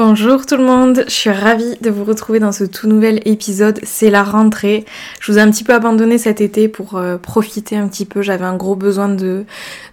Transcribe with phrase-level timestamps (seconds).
[0.00, 3.80] Bonjour tout le monde, je suis ravie de vous retrouver dans ce tout nouvel épisode.
[3.82, 4.84] C'est la rentrée.
[5.18, 8.22] Je vous ai un petit peu abandonné cet été pour euh, profiter un petit peu.
[8.22, 9.44] J'avais un gros besoin de,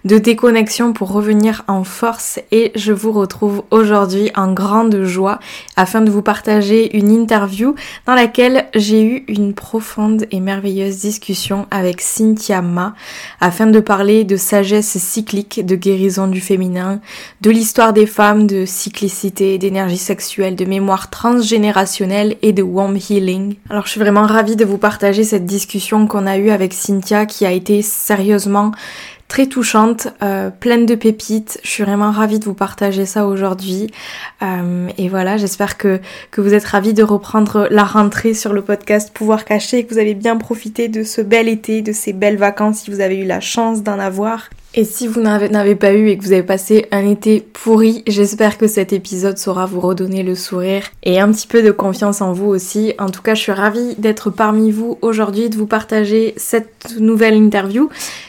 [0.04, 5.40] de déconnexion pour revenir en force et je vous retrouve aujourd'hui en grande joie
[5.74, 7.74] afin de vous partager une interview
[8.06, 12.94] dans laquelle j'ai eu une profonde et merveilleuse discussion avec Cynthia Ma
[13.40, 17.00] afin de parler de sagesse cyclique, de guérison du féminin,
[17.40, 23.56] de l'histoire des femmes, de cyclicité, d'énergie sexuelle, de mémoire transgénérationnelle et de womb healing.
[23.70, 27.26] Alors je suis vraiment ravie de vous partager cette discussion qu'on a eue avec Cynthia
[27.26, 28.72] qui a été sérieusement
[29.28, 31.58] très touchante, euh, pleine de pépites.
[31.62, 33.90] Je suis vraiment ravie de vous partager ça aujourd'hui.
[34.42, 38.62] Euh, et voilà, j'espère que, que vous êtes ravis de reprendre la rentrée sur le
[38.62, 42.12] podcast Pouvoir Cacher et que vous avez bien profité de ce bel été, de ces
[42.12, 44.48] belles vacances si vous avez eu la chance d'en avoir.
[44.78, 48.58] Et si vous n'avez pas eu et que vous avez passé un été pourri, j'espère
[48.58, 52.34] que cet épisode saura vous redonner le sourire et un petit peu de confiance en
[52.34, 52.92] vous aussi.
[52.98, 57.36] En tout cas, je suis ravie d'être parmi vous aujourd'hui, de vous partager cette nouvelle
[57.36, 57.88] interview.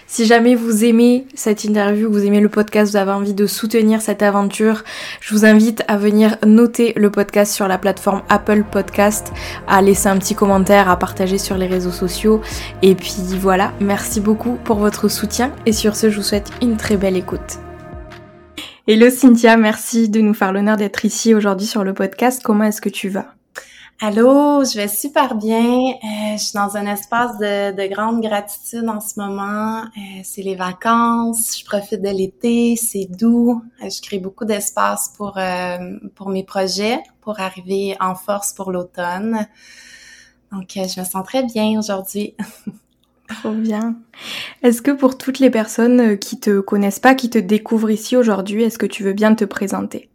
[0.10, 4.02] Si jamais vous aimez cette interview, vous aimez le podcast, vous avez envie de soutenir
[4.02, 4.86] cette aventure,
[5.20, 9.34] je vous invite à venir noter le podcast sur la plateforme Apple Podcast,
[9.68, 12.42] à laisser un petit commentaire, à partager sur les réseaux sociaux.
[12.82, 16.78] Et puis voilà, merci beaucoup pour votre soutien et sur ce, je vous souhaite une
[16.78, 17.60] très belle écoute.
[18.88, 22.42] Hello Cynthia, merci de nous faire l'honneur d'être ici aujourd'hui sur le podcast.
[22.42, 23.37] Comment est-ce que tu vas?
[24.00, 25.74] Allô, je vais super bien.
[25.80, 29.82] Euh, je suis dans un espace de, de grande gratitude en ce moment.
[29.82, 33.60] Euh, c'est les vacances, je profite de l'été, c'est doux.
[33.84, 35.40] Euh, je crée beaucoup d'espace pour
[36.14, 39.48] pour mes projets, pour arriver en force pour l'automne.
[40.52, 42.36] Donc, je me sens très bien aujourd'hui.
[43.42, 43.96] Trop bien.
[44.62, 48.62] Est-ce que pour toutes les personnes qui te connaissent pas, qui te découvrent ici aujourd'hui,
[48.62, 50.08] est-ce que tu veux bien te présenter?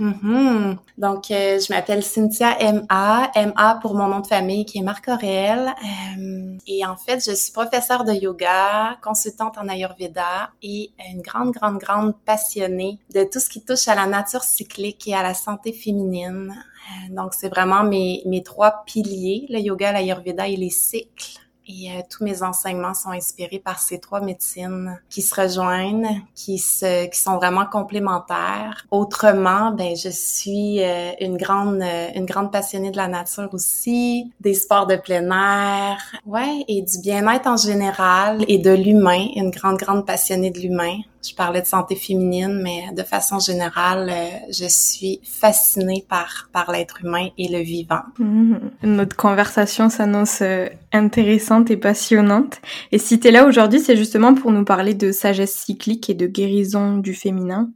[0.00, 0.76] Mm-hmm.
[0.96, 3.30] Donc, euh, je m'appelle Cynthia M.A.
[3.34, 3.78] M.A.
[3.82, 5.74] pour mon nom de famille qui est Marc Aurel.
[6.16, 11.52] Euh, et en fait, je suis professeure de yoga, consultante en Ayurveda et une grande,
[11.52, 15.34] grande, grande passionnée de tout ce qui touche à la nature cyclique et à la
[15.34, 16.50] santé féminine.
[16.50, 21.39] Euh, donc, c'est vraiment mes, mes trois piliers, le yoga, l'Ayurveda et les cycles.
[21.70, 26.58] Et euh, tous mes enseignements sont inspirés par ces trois médecines qui se rejoignent, qui
[26.58, 28.86] se, qui sont vraiment complémentaires.
[28.90, 34.32] Autrement, ben je suis euh, une grande, euh, une grande passionnée de la nature aussi,
[34.40, 39.50] des sports de plein air, ouais, et du bien-être en général et de l'humain, une
[39.50, 40.96] grande, grande passionnée de l'humain.
[41.22, 46.72] Je parlais de santé féminine, mais de façon générale, euh, je suis fascinée par, par
[46.72, 48.00] l'être humain et le vivant.
[48.18, 48.56] Mmh.
[48.84, 52.60] Notre conversation s'annonce euh, intéressante et passionnante.
[52.90, 56.14] Et si tu es là aujourd'hui, c'est justement pour nous parler de sagesse cyclique et
[56.14, 57.70] de guérison du féminin.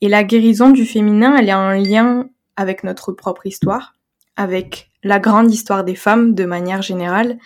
[0.00, 3.94] Et la guérison du féminin, elle est en lien avec notre propre histoire,
[4.36, 7.38] avec la grande histoire des femmes de manière générale.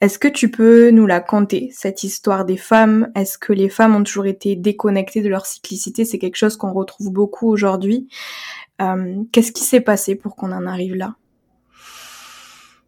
[0.00, 3.10] Est-ce que tu peux nous la conter, cette histoire des femmes?
[3.16, 6.04] Est-ce que les femmes ont toujours été déconnectées de leur cyclicité?
[6.04, 8.08] C'est quelque chose qu'on retrouve beaucoup aujourd'hui.
[8.80, 11.16] Euh, Qu'est-ce qui s'est passé pour qu'on en arrive là?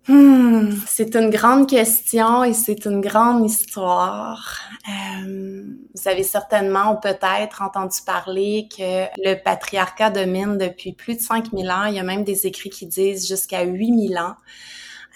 [0.07, 4.61] Hmm, C'est une grande question et c'est une grande histoire.
[4.89, 11.21] Euh, vous avez certainement ou peut-être entendu parler que le patriarcat domine depuis plus de
[11.21, 11.85] 5000 ans.
[11.87, 14.37] Il y a même des écrits qui disent jusqu'à 8000 ans.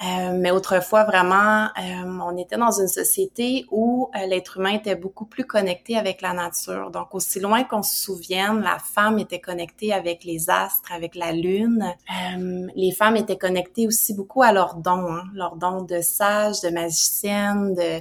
[0.02, 4.96] Euh, mais autrefois, vraiment, euh, on était dans une société où euh, l'être humain était
[4.96, 6.91] beaucoup plus connecté avec la nature.
[6.91, 11.32] Donc, aussi loin qu'on se souvienne, la femme était connectée avec les astres, avec la
[11.32, 11.85] lune.
[12.75, 16.70] les femmes étaient connectées aussi beaucoup à leurs dons, hein, leurs dons de sage, de
[16.70, 18.00] magicienne, de,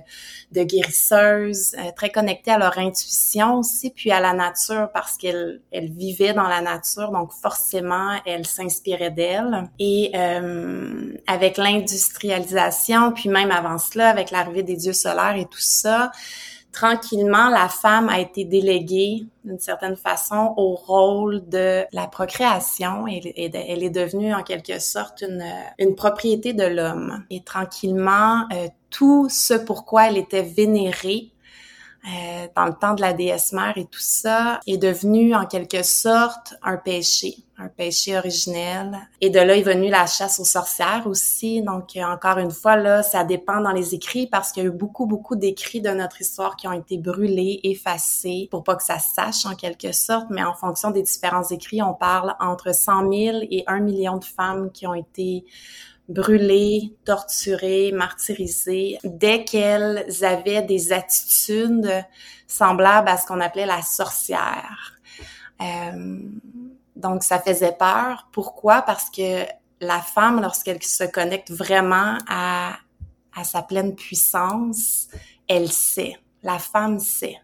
[0.51, 5.91] de guérisseuse, très connectées à leur intuition aussi, puis à la nature parce qu'elles elles
[5.91, 9.69] vivaient dans la nature, donc forcément, elles s'inspiraient d'elle.
[9.79, 10.11] Et
[11.27, 16.11] avec l'Inde, industrialisation, puis même avant cela, avec l'arrivée des dieux solaires et tout ça,
[16.71, 23.21] tranquillement, la femme a été déléguée d'une certaine façon au rôle de la procréation et,
[23.37, 25.45] elle est devenue en quelque sorte une,
[25.77, 27.23] une propriété de l'homme.
[27.29, 31.32] Et tranquillement, euh, tout ce pourquoi elle était vénérée
[32.05, 35.83] euh, dans le temps de la déesse mère et tout ça, est devenu en quelque
[35.83, 38.97] sorte un péché, un péché originel.
[39.21, 41.61] Et de là est venue la chasse aux sorcières aussi.
[41.61, 44.73] Donc encore une fois là, ça dépend dans les écrits parce qu'il y a eu
[44.73, 48.99] beaucoup beaucoup d'écrits de notre histoire qui ont été brûlés, effacés pour pas que ça
[48.99, 50.27] se sache en quelque sorte.
[50.29, 54.25] Mais en fonction des différents écrits, on parle entre 100 000 et 1 million de
[54.25, 55.45] femmes qui ont été
[56.09, 62.05] brûlées, torturées, martyrisées, dès qu'elles avaient des attitudes
[62.47, 64.93] semblables à ce qu'on appelait la sorcière.
[65.61, 66.19] Euh,
[66.95, 68.27] donc, ça faisait peur.
[68.31, 68.81] Pourquoi?
[68.81, 69.45] Parce que
[69.79, 72.73] la femme, lorsqu'elle se connecte vraiment à,
[73.35, 75.07] à sa pleine puissance,
[75.47, 76.17] elle sait.
[76.43, 77.37] La femme sait.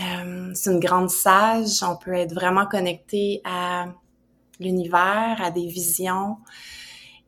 [0.00, 1.82] Euh, c'est une grande sage.
[1.82, 3.86] On peut être vraiment connecté à
[4.58, 6.38] l'univers, à des visions.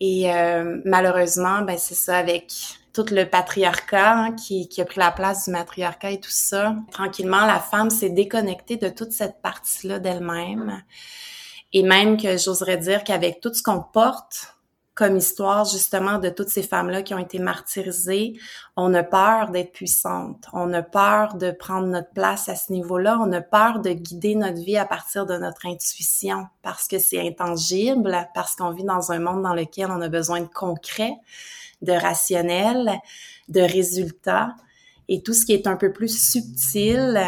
[0.07, 2.53] Et euh, malheureusement, ben c'est ça avec
[2.93, 6.77] tout le patriarcat hein, qui, qui, a pris la place du matriarcat et tout ça.
[6.91, 10.83] Tranquillement, la femme s'est déconnectée de toute cette partie-là d'elle-même.
[11.73, 14.54] Et même que j'oserais dire qu'avec tout ce qu'on porte,
[14.95, 18.39] comme histoire justement de toutes ces femmes-là qui ont été martyrisées.
[18.77, 23.19] On a peur d'être puissante, on a peur de prendre notre place à ce niveau-là,
[23.21, 27.27] on a peur de guider notre vie à partir de notre intuition parce que c'est
[27.27, 31.15] intangible, parce qu'on vit dans un monde dans lequel on a besoin de concret,
[31.83, 33.01] de rationnel,
[33.49, 34.55] de résultats.
[35.09, 37.21] Et tout ce qui est un peu plus subtil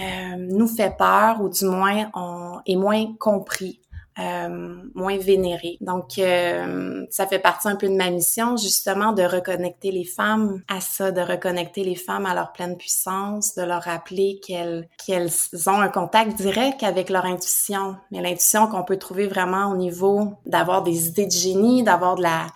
[0.00, 3.80] euh, nous fait peur ou du moins on est moins compris.
[4.20, 5.76] Euh, moins vénérée.
[5.80, 10.60] Donc, euh, ça fait partie un peu de ma mission, justement, de reconnecter les femmes
[10.66, 15.30] à ça, de reconnecter les femmes à leur pleine puissance, de leur rappeler qu'elles qu'elles
[15.66, 17.94] ont un contact direct avec leur intuition.
[18.10, 22.22] Mais l'intuition qu'on peut trouver vraiment au niveau d'avoir des idées de génie, d'avoir de
[22.24, 22.46] la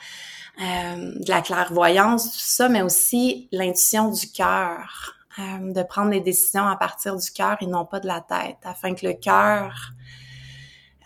[0.60, 5.14] euh, de la clairvoyance, tout ça, mais aussi l'intuition du cœur.
[5.38, 8.58] Euh, de prendre les décisions à partir du cœur et non pas de la tête,
[8.64, 9.92] afin que le cœur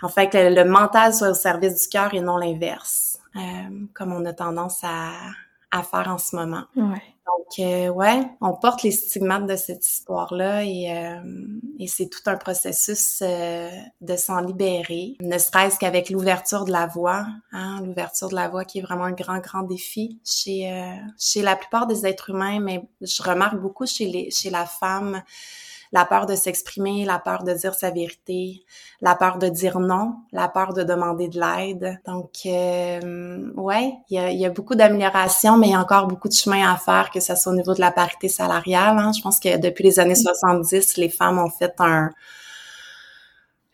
[0.03, 3.41] en fait, que le, mental soit au service du cœur et non l'inverse, euh,
[3.95, 5.11] comme on a tendance à,
[5.71, 6.65] à faire en ce moment.
[6.77, 7.03] Ouais.
[7.27, 11.21] Donc, euh, ouais, on porte les stigmates de cette histoire-là et, euh,
[11.79, 13.69] et c'est tout un processus euh,
[14.01, 18.65] de s'en libérer, ne serait-ce qu'avec l'ouverture de la voix, hein, l'ouverture de la voix
[18.65, 22.61] qui est vraiment un grand, grand défi chez, euh, chez la plupart des êtres humains,
[22.61, 25.23] mais je remarque beaucoup chez, les, chez la femme
[25.93, 28.65] la peur de s'exprimer, la peur de dire sa vérité,
[29.01, 32.01] la peur de dire non, la peur de demander de l'aide.
[32.07, 36.07] Donc, euh, ouais, il y a, y a, beaucoup d'améliorations, mais il y a encore
[36.07, 38.99] beaucoup de chemin à faire, que ce soit au niveau de la parité salariale.
[38.99, 39.13] Hein.
[39.17, 42.11] Je pense que depuis les années 70, les femmes ont fait un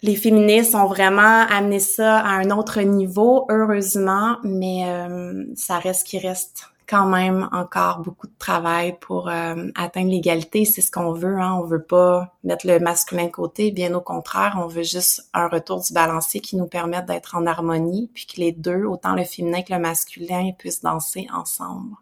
[0.03, 6.07] les féministes ont vraiment amené ça à un autre niveau, heureusement, mais euh, ça reste
[6.07, 10.67] qui reste quand même encore beaucoup de travail pour euh, atteindre l'égalité.
[10.67, 11.39] C'est ce qu'on veut.
[11.39, 11.59] Hein.
[11.59, 13.71] On veut pas mettre le masculin de côté.
[13.71, 17.47] Bien au contraire, on veut juste un retour du balancier qui nous permette d'être en
[17.47, 21.97] harmonie, puis que les deux, autant le féminin que le masculin, puissent danser ensemble.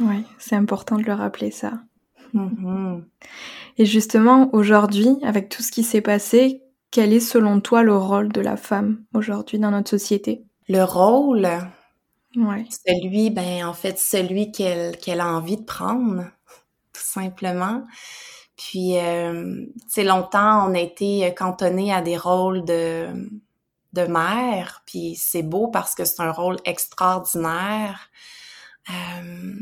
[0.00, 1.74] Oui, c'est important de le rappeler ça.
[2.34, 3.00] Mm-hmm.
[3.78, 8.32] Et justement, aujourd'hui, avec tout ce qui s'est passé, quel est selon toi le rôle
[8.32, 10.44] de la femme aujourd'hui dans notre société?
[10.68, 11.48] Le rôle,
[12.36, 12.66] Ouais.
[12.86, 16.24] Celui, ben, en fait, celui qu'elle qu'elle a envie de prendre,
[16.92, 17.84] tout simplement.
[18.56, 23.08] Puis, euh, tu longtemps, on a été cantonné à des rôles de,
[23.94, 28.10] de mère, puis c'est beau parce que c'est un rôle extraordinaire.
[28.90, 29.54] Euh,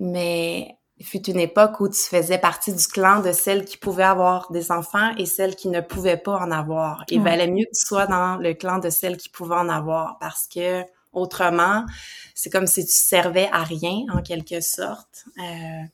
[0.00, 4.04] mais il fut une époque où tu faisais partie du clan de celles qui pouvaient
[4.04, 7.04] avoir des enfants et celles qui ne pouvaient pas en avoir.
[7.10, 10.18] Il valait mieux que tu sois dans le clan de celles qui pouvaient en avoir
[10.20, 10.84] parce que
[11.16, 11.86] Autrement,
[12.34, 15.24] c'est comme si tu servais à rien en quelque sorte.
[15.38, 15.42] Euh,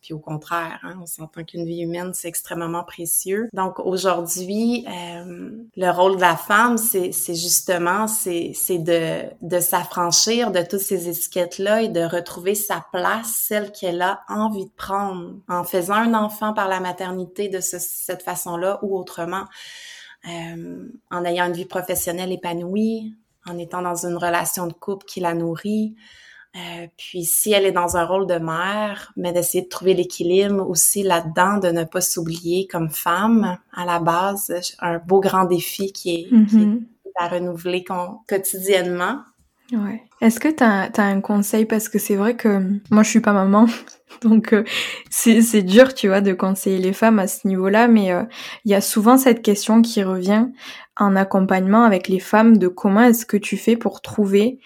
[0.02, 3.48] puis au contraire, hein, on s'entend qu'une vie humaine c'est extrêmement précieux.
[3.52, 10.62] Donc aujourd'hui, euh, le rôle de la femme, c'est justement c'est de de s'affranchir de
[10.62, 15.36] toutes ces étiquettes là et de retrouver sa place, celle qu'elle a envie de prendre,
[15.48, 19.44] en faisant un enfant par la maternité de cette façon-là ou autrement.
[20.28, 23.12] Euh, en ayant une vie professionnelle épanouie,
[23.46, 25.94] en étant dans une relation de couple qui la nourrit.
[26.54, 30.68] Euh, puis si elle est dans un rôle de mère, mais d'essayer de trouver l'équilibre
[30.68, 35.92] aussi là-dedans, de ne pas s'oublier comme femme à la base, un beau grand défi
[35.92, 36.84] qui est, qui est mm-hmm.
[37.18, 37.84] à renouveler
[38.28, 39.22] quotidiennement.
[39.72, 40.02] Ouais.
[40.20, 41.64] Est-ce que tu as, un conseil?
[41.64, 43.66] Parce que c'est vrai que moi, je suis pas maman,
[44.22, 44.64] donc euh,
[45.10, 48.22] c'est dur, tu vois, de conseiller les femmes à ce niveau-là, mais euh,
[48.64, 50.46] il y a souvent cette question qui revient
[50.96, 54.60] en accompagnement avec les femmes de comment est-ce que tu fais pour trouver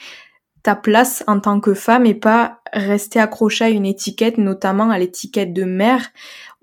[0.64, 4.98] ta place en tant que femme et pas rester accroché à une étiquette, notamment à
[4.98, 6.08] l'étiquette de mère,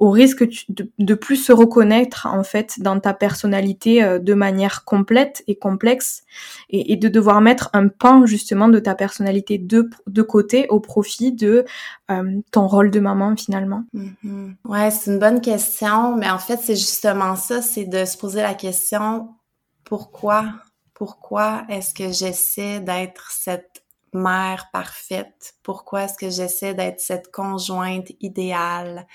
[0.03, 5.43] au risque de, plus se reconnaître en fait dans ta personnalité euh, de manière complète
[5.47, 6.23] et complexe
[6.69, 11.31] et, de devoir mettre un pan justement de ta personnalité de, de côté au profit
[11.31, 11.63] de
[12.11, 13.85] euh, ton rôle de maman finalement.
[13.95, 14.55] Mm-hmm.
[14.65, 18.41] Ouais, c'est une bonne question, mais en fait c'est justement ça, c'est de se poser
[18.41, 19.29] la question
[19.85, 20.47] pourquoi
[20.95, 23.83] pourquoi est-ce que j'essaie d'être cette
[24.13, 25.53] mère parfaite?
[25.63, 29.07] Pourquoi est-ce que j'essaie d'être cette conjointe idéale?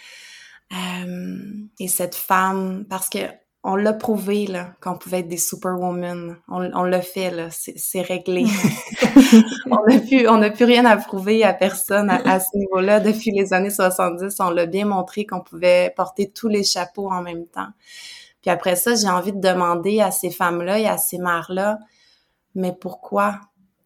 [0.72, 1.38] Euh,
[1.78, 2.84] et cette femme?
[2.88, 3.18] Parce que
[3.64, 6.36] on l'a prouvé là qu'on pouvait être des superwomen.
[6.48, 8.44] On, on l'a fait là, c'est réglé.
[9.70, 13.32] on n'a plus on n'a plus rien à prouver à personne à, ce niveau-là depuis
[13.32, 14.34] les années 70.
[14.40, 17.68] On l'a bien montré qu'on pouvait porter tous les chapeaux en même temps.
[18.40, 21.78] Puis après ça, j'ai envie de demander à ces femmes-là et à ces mères-là,
[22.54, 23.40] mais pourquoi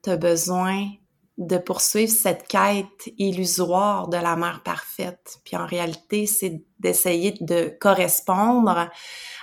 [0.05, 0.87] tu as besoin
[1.47, 5.41] de poursuivre cette quête illusoire de la mère parfaite.
[5.45, 8.91] Puis en réalité, c'est d'essayer de correspondre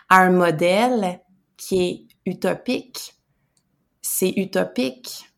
[0.10, 1.22] à un modèle
[1.58, 3.16] qui est utopique.
[4.02, 5.30] C'est utopique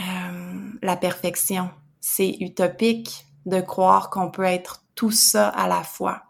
[0.00, 1.70] euh, la perfection.
[2.00, 6.22] C'est utopique de croire qu'on peut être tout ça à la fois.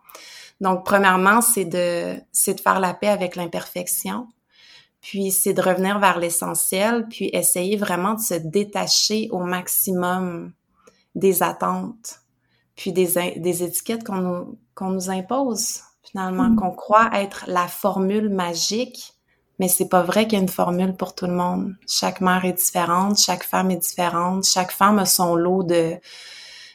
[0.60, 4.28] Donc, premièrement, c'est de, c'est de faire la paix avec l'imperfection.
[5.02, 10.52] Puis c'est de revenir vers l'essentiel, puis essayer vraiment de se détacher au maximum
[11.14, 12.20] des attentes,
[12.76, 16.56] puis des, des étiquettes qu'on nous, qu'on nous impose finalement, mm.
[16.56, 19.14] qu'on croit être la formule magique,
[19.58, 21.74] mais c'est pas vrai qu'il y a une formule pour tout le monde.
[21.86, 25.96] Chaque mère est différente, chaque femme est différente, chaque femme a son lot de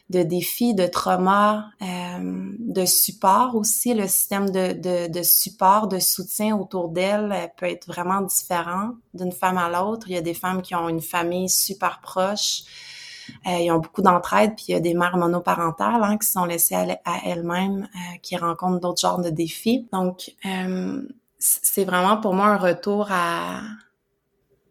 [0.09, 3.93] de défis, de traumas, euh, de support aussi.
[3.93, 8.91] Le système de, de, de support, de soutien autour d'elle euh, peut être vraiment différent
[9.13, 10.07] d'une femme à l'autre.
[10.09, 12.63] Il y a des femmes qui ont une famille super proche,
[13.45, 16.45] euh, ils ont beaucoup d'entraide, puis il y a des mères monoparentales hein, qui sont
[16.45, 19.87] laissées à, elles-mêmes, euh, qui rencontrent d'autres genres de défis.
[19.91, 20.31] Donc,
[21.37, 23.59] c'est vraiment pour moi un retour à,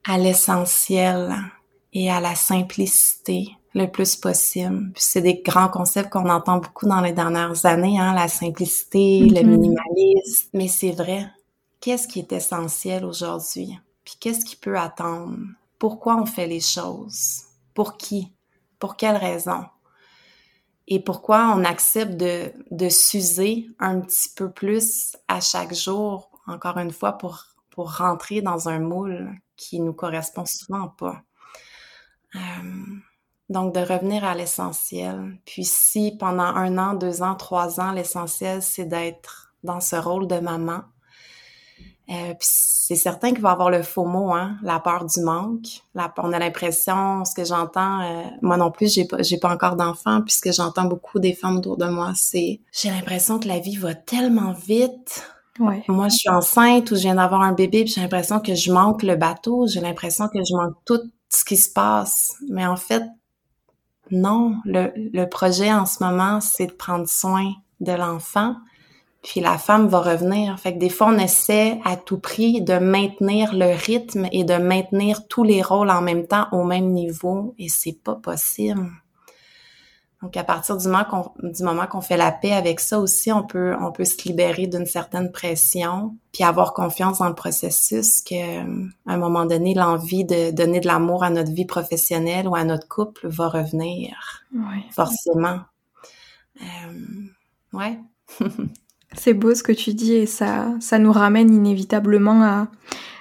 [0.09, 1.37] à l'essentiel
[1.93, 4.91] et à la simplicité le plus possible.
[4.97, 9.43] C'est des grands concepts qu'on entend beaucoup dans les dernières années, hein, la simplicité, le
[9.43, 9.47] mm-hmm.
[9.47, 10.49] minimalisme.
[10.55, 11.31] Mais c'est vrai.
[11.81, 13.79] Qu'est-ce qui est essentiel aujourd'hui?
[14.03, 15.37] Puis qu'est-ce qui peut attendre?
[15.79, 17.43] Pourquoi on fait les choses?
[17.75, 18.33] Pour qui?
[18.79, 19.67] Pour quelle raison?
[20.89, 26.79] Et pourquoi on accepte de, de s'user un petit peu plus à chaque jour, encore
[26.79, 31.21] une fois, pour, pour rentrer dans un moule qui nous correspond souvent pas?
[32.37, 32.39] Euh,
[33.49, 35.39] donc, de revenir à l'essentiel.
[35.45, 40.27] Puis si pendant un an, deux ans, trois ans, l'essentiel, c'est d'être dans ce rôle
[40.27, 40.83] de maman,
[42.09, 45.21] euh, puis c'est certain qu'il va y avoir le faux mot, hein, la peur du
[45.23, 45.67] manque.
[45.95, 49.53] La, on a l'impression, ce que j'entends, euh, moi non plus, j'ai pas, j'ai pas
[49.53, 53.59] encore d'enfants, puisque j'entends beaucoup des femmes autour de moi, c'est j'ai l'impression que la
[53.59, 55.29] vie va tellement vite.
[55.59, 55.83] Ouais.
[55.89, 58.71] Moi, je suis enceinte ou je viens d'avoir un bébé, puis j'ai l'impression que je
[58.71, 62.35] manque le bateau, j'ai l'impression que je manque tout ce qui se passe.
[62.49, 63.03] Mais en fait,
[64.11, 68.57] non, le, le projet en ce moment, c'est de prendre soin de l'enfant,
[69.23, 70.59] puis la femme va revenir.
[70.59, 74.55] Fait que des fois, on essaie à tout prix de maintenir le rythme et de
[74.55, 78.89] maintenir tous les rôles en même temps au même niveau, et c'est pas possible.
[80.27, 83.31] Donc, à partir du moment qu'on, du moment qu'on fait la paix avec ça aussi,
[83.31, 88.23] on peut, on peut se libérer d'une certaine pression, puis avoir confiance dans le processus
[88.23, 92.57] que, à un moment donné, l'envie de donner de l'amour à notre vie professionnelle ou
[92.57, 94.43] à notre couple va revenir.
[94.91, 95.61] Forcément.
[96.61, 97.29] Euh,
[97.73, 98.01] ouais.
[99.13, 102.69] C'est beau ce que tu dis et ça, ça nous ramène inévitablement à,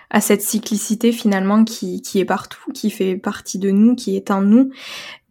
[0.10, 4.32] à cette cyclicité finalement qui, qui est partout, qui fait partie de nous, qui est
[4.32, 4.72] en nous.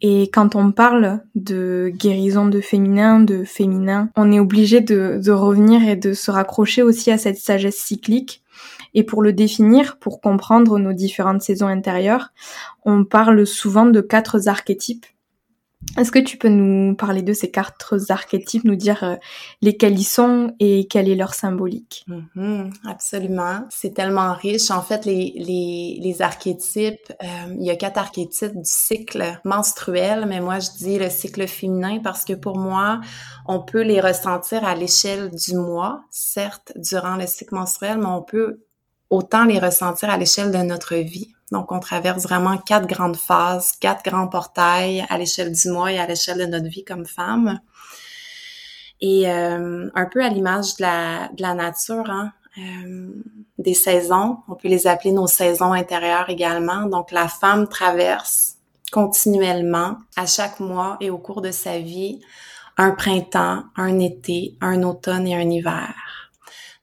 [0.00, 5.32] Et quand on parle de guérison de féminin, de féminin, on est obligé de, de
[5.32, 8.42] revenir et de se raccrocher aussi à cette sagesse cyclique.
[8.92, 12.32] Et pour le définir, pour comprendre nos différentes saisons intérieures,
[12.84, 15.06] on parle souvent de quatre archétypes
[15.96, 19.16] est-ce que tu peux nous parler de ces quatre archétypes, nous dire euh,
[19.62, 22.04] lesquels ils sont et quelle est leur symbolique?
[22.08, 23.60] Mm-hmm, Absolument.
[23.70, 24.70] C'est tellement riche.
[24.70, 30.26] En fait, les, les, les archétypes, euh, il y a quatre archétypes du cycle menstruel,
[30.26, 33.00] mais moi je dis le cycle féminin parce que pour moi,
[33.46, 38.22] on peut les ressentir à l'échelle du mois, certes, durant le cycle menstruel, mais on
[38.22, 38.64] peut
[39.10, 41.33] autant les ressentir à l'échelle de notre vie.
[41.52, 45.98] Donc, on traverse vraiment quatre grandes phases, quatre grands portails à l'échelle du mois et
[45.98, 47.60] à l'échelle de notre vie comme femme.
[49.00, 53.12] Et euh, un peu à l'image de la, nature, hein, euh,
[53.58, 56.86] des saisons, on peut les appeler nos saisons intérieures également.
[56.86, 58.54] Donc, la femme traverse
[58.90, 62.20] continuellement, à chaque mois et au cours de sa vie,
[62.76, 66.23] un printemps, un été, un automne et un hiver.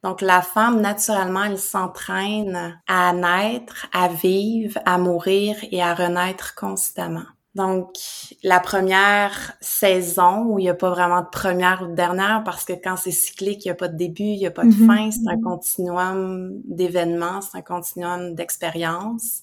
[0.03, 6.55] Donc la femme, naturellement, elle s'entraîne à naître, à vivre, à mourir et à renaître
[6.55, 7.25] constamment.
[7.53, 7.98] Donc,
[8.43, 12.63] la première saison où il n'y a pas vraiment de première ou de dernière, parce
[12.63, 14.70] que quand c'est cyclique, il n'y a pas de début, il n'y a pas de
[14.70, 14.88] mm-hmm.
[14.88, 19.41] fin, c'est un continuum d'événements, c'est un continuum d'expériences.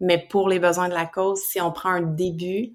[0.00, 2.72] Mais pour les besoins de la cause, si on prend un début,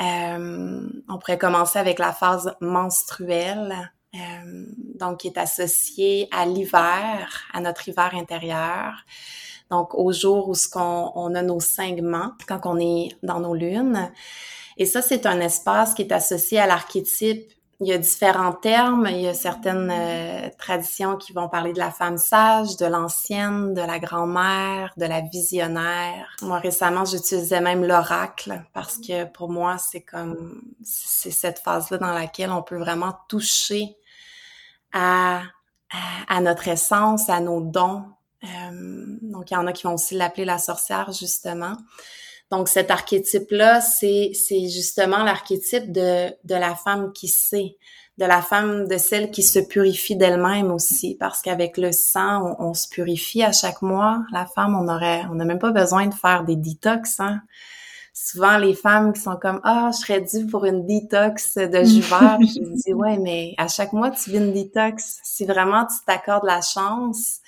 [0.00, 4.66] euh, on pourrait commencer avec la phase menstruelle, euh,
[4.98, 9.04] donc qui est associée à l'hiver, à notre hiver intérieur.
[9.70, 13.54] Donc au jour où ce qu'on on a nos cinglements, quand on est dans nos
[13.54, 14.10] lunes.
[14.76, 19.06] Et ça, c'est un espace qui est associé à l'archétype il y a différents termes.
[19.10, 23.74] Il y a certaines euh, traditions qui vont parler de la femme sage, de l'ancienne,
[23.74, 26.34] de la grand-mère, de la visionnaire.
[26.42, 32.12] Moi, récemment, j'utilisais même l'oracle parce que pour moi, c'est comme, c'est cette phase-là dans
[32.12, 33.96] laquelle on peut vraiment toucher
[34.94, 35.42] à,
[36.28, 38.04] à, notre essence, à nos dons.
[38.44, 41.76] Euh, donc, il y en a qui vont aussi l'appeler la sorcière, justement.
[42.50, 44.32] Donc cet archétype-là, c'est
[44.68, 47.76] justement l'archétype de, de la femme qui sait,
[48.18, 52.72] de la femme, de celle qui se purifie d'elle-même aussi, parce qu'avec le sang, on,
[52.74, 54.22] se purifie à chaque mois.
[54.30, 57.18] La femme, on aurait, on n'a même pas besoin de faire des détox.
[57.18, 57.42] Hein?
[58.16, 62.38] Souvent, les femmes qui sont comme ah, je serais due pour une détox de juvère,
[62.40, 65.18] je dis ouais, mais à chaque mois tu vis une détox.
[65.24, 67.40] Si vraiment tu t'accordes la chance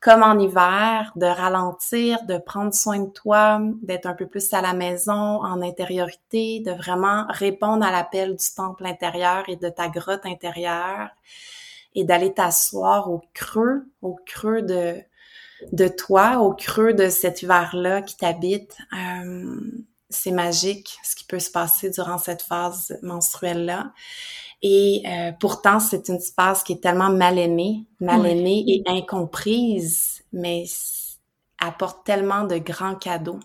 [0.00, 4.60] comme en hiver, de ralentir, de prendre soin de toi, d'être un peu plus à
[4.60, 9.88] la maison, en intériorité, de vraiment répondre à l'appel du temple intérieur et de ta
[9.88, 11.10] grotte intérieure
[11.94, 14.96] et d'aller t'asseoir au creux, au creux de,
[15.70, 18.76] de toi, au creux de cet hiver-là qui t'habite.
[18.94, 19.60] Euh,
[20.12, 23.92] c'est magique ce qui peut se passer durant cette phase menstruelle-là.
[24.62, 30.22] Et euh, pourtant, c'est une espace qui est tellement mal aimée, mal aimée et incomprise,
[30.32, 30.64] mais
[31.58, 33.40] apporte tellement de grands cadeaux.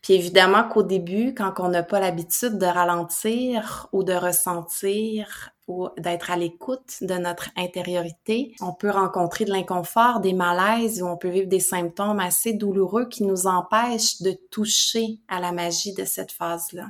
[0.00, 5.53] Puis évidemment qu'au début, quand on n'a pas l'habitude de ralentir ou de ressentir
[5.96, 11.16] d'être à l'écoute de notre intériorité, on peut rencontrer de l'inconfort, des malaises ou on
[11.16, 16.04] peut vivre des symptômes assez douloureux qui nous empêchent de toucher à la magie de
[16.04, 16.88] cette phase-là.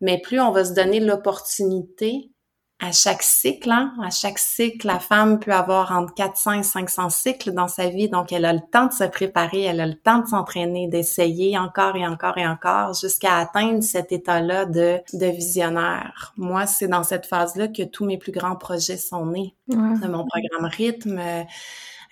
[0.00, 2.30] Mais plus on va se donner l'opportunité
[2.78, 7.08] à chaque cycle, hein, à chaque cycle, la femme peut avoir entre 400 et 500
[7.08, 9.94] cycles dans sa vie, donc elle a le temps de se préparer, elle a le
[9.94, 15.26] temps de s'entraîner, d'essayer encore et encore et encore jusqu'à atteindre cet état-là de, de
[15.26, 16.34] visionnaire.
[16.36, 19.54] Moi, c'est dans cette phase-là que tous mes plus grands projets sont nés.
[19.68, 21.18] De mon programme rythme,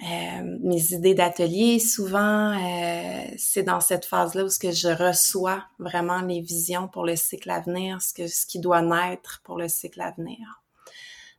[0.02, 5.64] euh, mes idées d'atelier, souvent, euh, c'est dans cette phase-là où ce que je reçois
[5.78, 9.57] vraiment les visions pour le cycle à venir, ce, que, ce qui doit naître pour
[9.57, 10.62] le cycle à venir.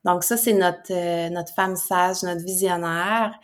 [0.05, 3.37] Donc ça, c'est notre, euh, notre femme sage, notre visionnaire.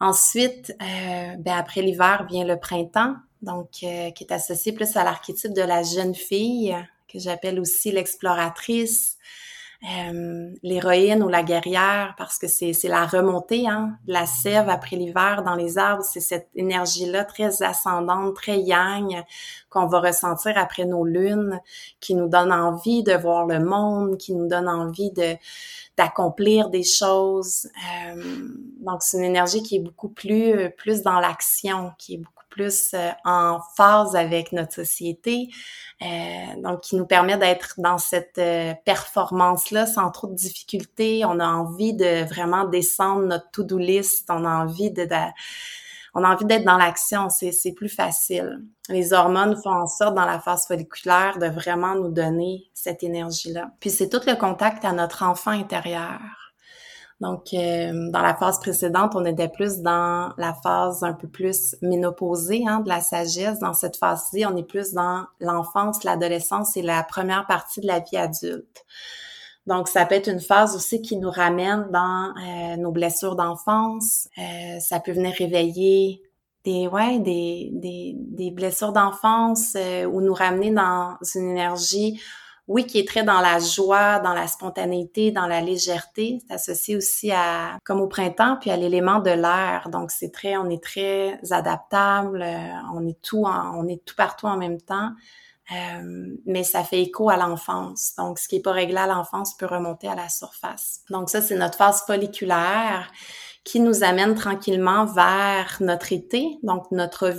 [0.00, 5.62] Ensuite, ben après l'hiver vient le printemps, donc qui est associé plus à l'archétype de
[5.62, 9.16] la jeune fille, que j'appelle aussi l'exploratrice,
[9.84, 15.42] euh, l'héroïne ou la guerrière parce que c'est la remontée hein, la sève après l'hiver
[15.44, 16.04] dans les arbres.
[16.04, 19.24] C'est cette énergie-là très ascendante, très yang
[19.70, 21.60] qu'on va ressentir après nos lunes,
[21.98, 25.34] qui nous donne envie de voir le monde, qui nous donne envie de
[25.96, 27.68] d'accomplir des choses.
[28.14, 28.48] Euh,
[28.80, 32.90] donc c'est une énergie qui est beaucoup plus plus dans l'action, qui est beaucoup plus
[32.94, 35.48] euh, en phase avec notre société,
[36.02, 36.06] euh,
[36.58, 41.24] donc qui nous permet d'être dans cette euh, performance-là sans trop de difficultés.
[41.24, 45.06] On a envie de vraiment descendre notre to-do list, on a envie de,
[46.14, 48.60] on a envie d'être dans l'action, c'est plus facile.
[48.88, 53.70] Les hormones font en sorte dans la phase folliculaire de vraiment nous donner cette énergie-là.
[53.80, 56.41] Puis c'est tout le contact à notre enfant intérieur.
[57.22, 61.76] Donc, euh, dans la phase précédente, on était plus dans la phase un peu plus
[61.80, 63.60] ménopausée hein, de la sagesse.
[63.60, 68.00] Dans cette phase-ci, on est plus dans l'enfance, l'adolescence et la première partie de la
[68.00, 68.84] vie adulte.
[69.68, 74.28] Donc, ça peut être une phase aussi qui nous ramène dans euh, nos blessures d'enfance.
[74.38, 76.24] Euh, ça peut venir réveiller
[76.64, 79.76] des ouais des, des, des blessures d'enfance
[80.12, 82.20] ou nous ramener dans une énergie
[82.72, 86.38] oui, qui est très dans la joie, dans la spontanéité, dans la légèreté.
[86.46, 89.90] C'est associé aussi à, comme au printemps, puis à l'élément de l'air.
[89.90, 94.46] Donc, c'est très, on est très adaptable, euh, on est tout, on est tout partout
[94.46, 95.10] en même temps.
[95.70, 98.14] Euh, mais ça fait écho à l'enfance.
[98.16, 101.02] Donc, ce qui est pas réglé à l'enfance peut remonter à la surface.
[101.10, 103.10] Donc, ça, c'est notre phase folliculaire
[103.64, 107.30] qui nous amène tranquillement vers notre été, donc notre,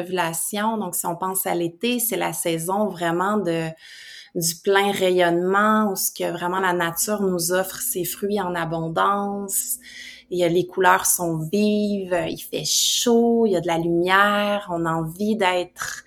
[0.00, 0.76] ovulation.
[0.76, 3.68] Donc, si on pense à l'été, c'est la saison vraiment de
[4.36, 9.78] du plein rayonnement, où ce que vraiment la nature nous offre ses fruits en abondance.
[10.30, 14.86] Et les couleurs sont vives, il fait chaud, il y a de la lumière, on
[14.86, 16.04] a envie d'être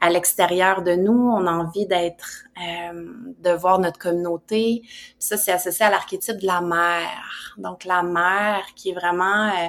[0.00, 4.82] à l'extérieur de nous, on a envie d'être, euh, de voir notre communauté.
[5.18, 7.54] ça, c'est associé à l'archétype de la mère.
[7.58, 9.68] Donc la mère qui est vraiment euh,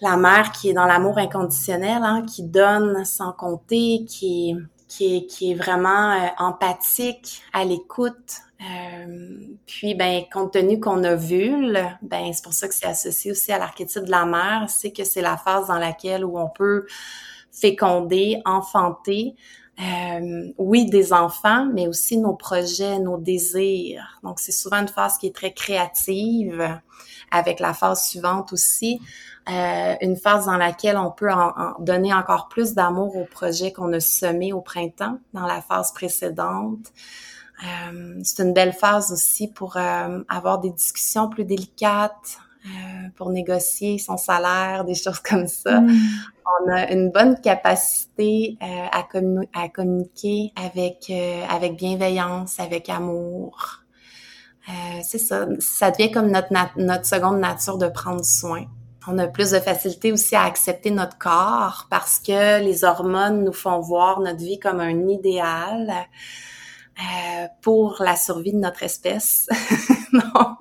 [0.00, 4.54] la mère qui est dans l'amour inconditionnel, hein, qui donne sans compter, qui
[4.88, 8.40] qui est, qui est vraiment euh, empathique, à l'écoute.
[8.60, 13.52] Euh, puis, ben, compte tenu qu'on ovule, ben, c'est pour ça que c'est associé aussi
[13.52, 16.86] à l'archétype de la mère, c'est que c'est la phase dans laquelle où on peut
[17.56, 19.34] féconder, enfanter,
[19.80, 24.18] euh, oui, des enfants, mais aussi nos projets, nos désirs.
[24.22, 26.80] Donc, c'est souvent une phase qui est très créative,
[27.30, 29.00] avec la phase suivante aussi,
[29.50, 33.92] euh, une phase dans laquelle on peut en, donner encore plus d'amour au projet qu'on
[33.92, 36.92] a semé au printemps, dans la phase précédente.
[37.64, 43.30] Euh, c'est une belle phase aussi pour euh, avoir des discussions plus délicates, euh, pour
[43.30, 45.80] négocier son salaire, des choses comme ça.
[45.80, 45.98] Mm.
[46.46, 53.82] On a une bonne capacité euh, à, communiquer avec euh, avec bienveillance, avec amour.
[55.02, 58.64] c'est ça, ça devient comme notre notre seconde nature de prendre soin.
[59.08, 63.52] On a plus de facilité aussi à accepter notre corps parce que les hormones nous
[63.52, 66.08] font voir notre vie comme un idéal.
[66.98, 69.46] Euh, pour la survie de notre espèce.
[70.14, 70.56] Donc,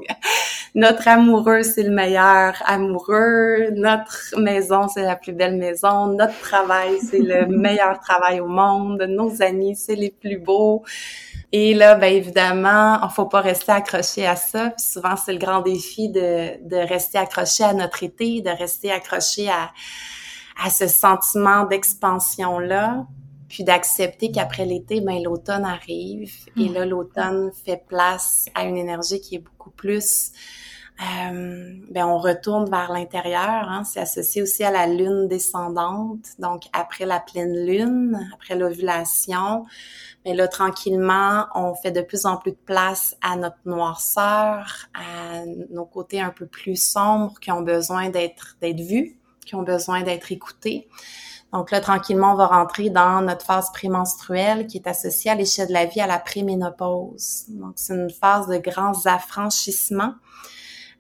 [0.76, 3.70] notre amoureux, c'est le meilleur amoureux.
[3.76, 6.08] Notre maison, c'est la plus belle maison.
[6.08, 9.02] Notre travail, c'est le meilleur travail au monde.
[9.08, 10.84] Nos amis, c'est les plus beaux.
[11.54, 14.72] Et là, ben évidemment, on faut pas rester accroché à ça.
[14.72, 18.92] Puis souvent, c'est le grand défi de, de rester accroché à notre été, de rester
[18.92, 19.72] accroché à,
[20.62, 23.06] à ce sentiment d'expansion-là
[23.56, 29.22] puis d'accepter qu'après l'été, ben l'automne arrive et là l'automne fait place à une énergie
[29.22, 30.34] qui est beaucoup plus
[31.00, 33.70] euh, ben on retourne vers l'intérieur.
[33.70, 36.26] Hein, c'est associé aussi à la lune descendante.
[36.38, 39.66] Donc après la pleine lune, après l'ovulation,
[40.26, 44.90] mais ben là tranquillement, on fait de plus en plus de place à notre noirceur,
[44.94, 49.64] à nos côtés un peu plus sombres qui ont besoin d'être d'être vus, qui ont
[49.64, 50.90] besoin d'être écoutés.
[51.56, 55.70] Donc là, tranquillement, on va rentrer dans notre phase prémenstruelle qui est associée à l'échelle
[55.70, 57.46] de la vie à la préménopause.
[57.48, 60.16] Donc, c'est une phase de grands affranchissements.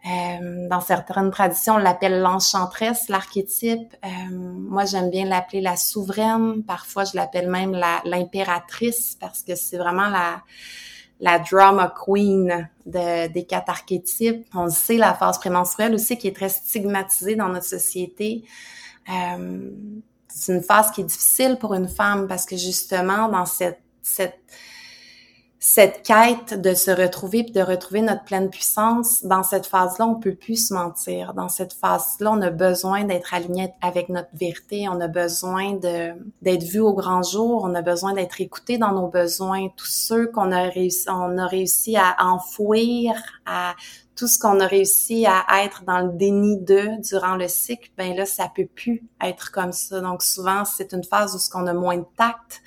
[0.10, 3.94] Euh, dans certaines traditions, on l'appelle l'enchantresse, l'archétype.
[4.06, 6.64] Euh, moi, j'aime bien l'appeler la souveraine.
[6.64, 7.74] Parfois, je l'appelle même
[8.06, 10.42] l'impératrice parce que c'est vraiment la,
[11.20, 14.46] la drama queen de, des quatre archétypes.
[14.54, 18.46] On sait, la phase prémenstruelle aussi qui est très stigmatisée dans notre société.
[19.10, 19.72] Euh,
[20.36, 24.38] c'est une phase qui est difficile pour une femme parce que justement, dans cette, cette,
[25.68, 30.14] cette quête de se retrouver puis de retrouver notre pleine puissance, dans cette phase-là, on
[30.14, 31.34] peut plus se mentir.
[31.34, 34.88] Dans cette phase-là, on a besoin d'être aligné avec notre vérité.
[34.88, 36.12] On a besoin de
[36.44, 37.64] d'être vu au grand jour.
[37.64, 39.70] On a besoin d'être écouté dans nos besoins.
[39.76, 43.16] Tous ceux qu'on a réussi, on a réussi à enfouir,
[43.48, 43.74] à
[44.16, 48.16] tout ce qu'on a réussi à être dans le déni de durant le cycle, ben
[48.16, 50.00] là, ça peut plus être comme ça.
[50.00, 52.62] Donc souvent, c'est une phase où ce qu'on a moins de tact,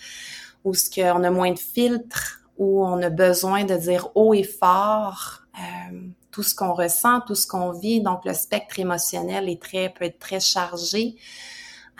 [0.64, 4.42] où ce qu'on a moins de filtre, où on a besoin de dire haut et
[4.42, 5.98] fort euh,
[6.30, 8.00] tout ce qu'on ressent, tout ce qu'on vit.
[8.00, 11.16] Donc le spectre émotionnel est très peut être très chargé.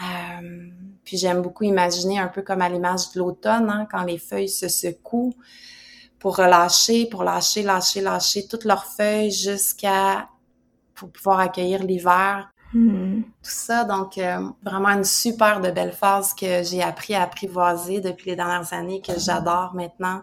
[0.00, 0.68] Euh,
[1.04, 4.48] puis j'aime beaucoup imaginer un peu comme à l'image de l'automne, hein, quand les feuilles
[4.48, 5.34] se secouent
[6.18, 10.28] pour relâcher, pour lâcher, lâcher, lâcher toutes leurs feuilles jusqu'à
[10.94, 12.52] pour pouvoir accueillir l'hiver.
[12.74, 13.22] Hmm.
[13.22, 18.00] Tout ça, donc euh, vraiment une super de belle phase que j'ai appris à apprivoiser
[18.00, 20.22] depuis les dernières années, que j'adore maintenant.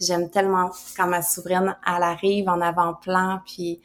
[0.00, 3.80] J'aime tellement quand ma souveraine, elle arrive en avant-plan, puis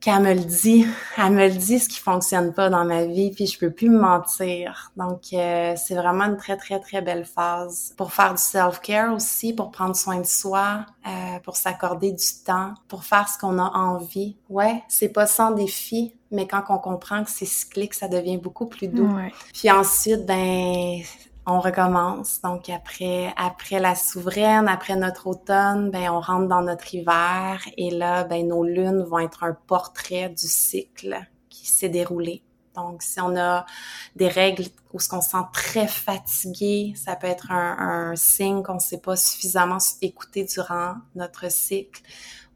[0.00, 3.30] qu'elle me le dit, elle me le dit ce qui fonctionne pas dans ma vie,
[3.32, 4.92] puis je peux plus me mentir.
[4.96, 9.52] Donc euh, c'est vraiment une très très très belle phase pour faire du self-care aussi,
[9.52, 13.70] pour prendre soin de soi, euh, pour s'accorder du temps, pour faire ce qu'on a
[13.76, 14.36] envie.
[14.48, 18.66] Ouais, c'est pas sans défi, mais quand on comprend que c'est cyclique, ça devient beaucoup
[18.66, 19.10] plus doux.
[19.52, 21.00] Puis ensuite, ben
[21.48, 22.40] on recommence.
[22.42, 27.90] Donc après, après la souveraine, après notre automne, ben on rentre dans notre hiver et
[27.90, 32.42] là, ben nos lunes vont être un portrait du cycle qui s'est déroulé.
[32.76, 33.66] Donc, si on a
[34.14, 38.74] des règles où ce se sent très fatigué, ça peut être un, un signe qu'on
[38.74, 42.02] ne s'est pas suffisamment écouté durant notre cycle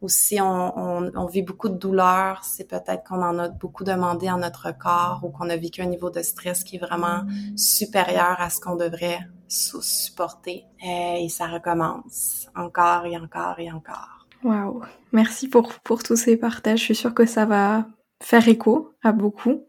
[0.03, 4.37] ou si on, vit beaucoup de douleur, c'est peut-être qu'on en a beaucoup demandé à
[4.37, 7.23] notre corps ou qu'on a vécu un niveau de stress qui est vraiment
[7.57, 10.65] supérieur à ce qu'on devrait supporter.
[10.85, 14.27] Et ça recommence encore et encore et encore.
[14.43, 14.83] Waouh!
[15.13, 16.81] Merci pour, pour tous ces partages.
[16.81, 17.87] Je suis sûre que ça va
[18.21, 19.65] faire écho à beaucoup.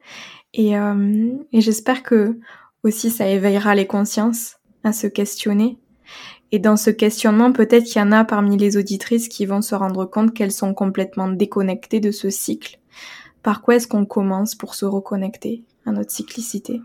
[0.54, 2.40] Et, euh, et j'espère que
[2.84, 5.78] aussi ça éveillera les consciences à se questionner
[6.54, 9.74] et dans ce questionnement, peut-être qu'il y en a parmi les auditrices qui vont se
[9.74, 12.78] rendre compte qu'elles sont complètement déconnectées de ce cycle.
[13.42, 16.80] Par quoi est-ce qu'on commence pour se reconnecter à notre cyclicité?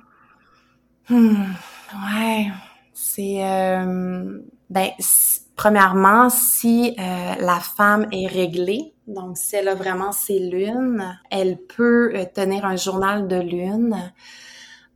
[1.10, 1.44] Hmm,
[1.92, 2.46] Ouais,
[2.94, 4.88] c'est euh, ben
[5.54, 11.58] premièrement si euh, la femme est réglée, donc si elle a vraiment ses lunes, elle
[11.58, 14.12] peut euh, tenir un journal de lune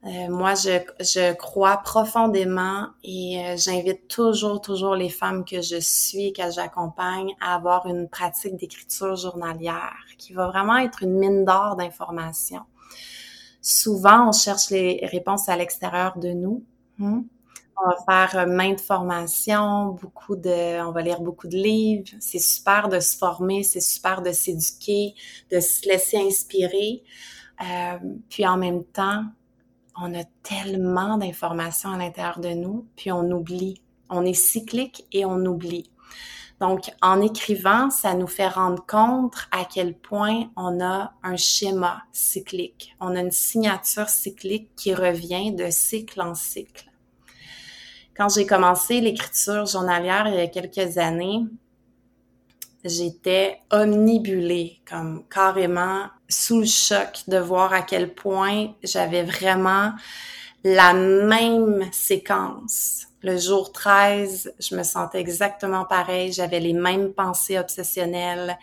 [0.05, 5.79] euh, moi, je, je crois profondément et euh, j'invite toujours, toujours les femmes que je
[5.79, 11.45] suis, que j'accompagne à avoir une pratique d'écriture journalière qui va vraiment être une mine
[11.45, 12.65] d'or d'informations.
[13.61, 16.65] Souvent, on cherche les réponses à l'extérieur de nous.
[17.01, 17.23] Hein.
[17.77, 22.09] On va faire euh, maintes formations, beaucoup de, on va lire beaucoup de livres.
[22.19, 25.15] C'est super de se former, c'est super de s'éduquer,
[25.53, 27.05] de se laisser inspirer.
[27.61, 29.25] Euh, puis en même temps,
[29.97, 33.83] on a tellement d'informations à l'intérieur de nous, puis on oublie.
[34.09, 35.91] On est cyclique et on oublie.
[36.61, 42.03] Donc, en écrivant, ça nous fait rendre compte à quel point on a un schéma
[42.13, 42.95] cyclique.
[43.01, 46.89] On a une signature cyclique qui revient de cycle en cycle.
[48.17, 51.47] Quand j'ai commencé l'écriture journalière il y a quelques années,
[52.85, 59.93] j'étais omnibulée, comme carrément sous le choc de voir à quel point j'avais vraiment
[60.65, 63.07] la même séquence.
[63.23, 68.59] Le jour 13, je me sentais exactement pareil, j'avais les mêmes pensées obsessionnelles.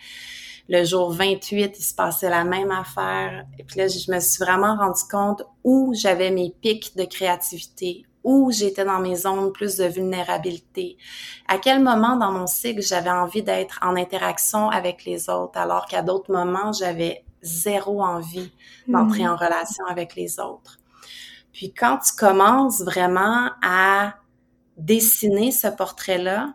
[0.68, 3.46] Le jour 28, il se passait la même affaire.
[3.58, 8.04] Et puis là, je me suis vraiment rendu compte où j'avais mes pics de créativité,
[8.22, 10.96] où j'étais dans mes zones plus de vulnérabilité.
[11.48, 15.86] À quel moment dans mon cycle j'avais envie d'être en interaction avec les autres, alors
[15.86, 18.52] qu'à d'autres moments, j'avais zéro envie
[18.86, 19.38] d'entrer en hmm.
[19.38, 20.78] relation avec les autres.
[21.52, 24.14] Puis quand tu commences vraiment à
[24.76, 26.54] dessiner ce portrait-là,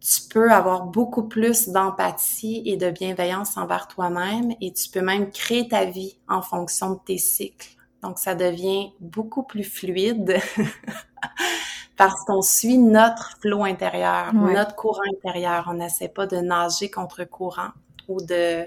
[0.00, 5.30] tu peux avoir beaucoup plus d'empathie et de bienveillance envers toi-même et tu peux même
[5.30, 7.70] créer ta vie en fonction de tes cycles.
[8.02, 10.38] Donc, ça devient beaucoup plus fluide
[11.96, 15.68] parce qu'on suit notre flot intérieur, notre courant intérieur.
[15.70, 17.70] On n'essaie pas de nager contre courant
[18.08, 18.66] ou de,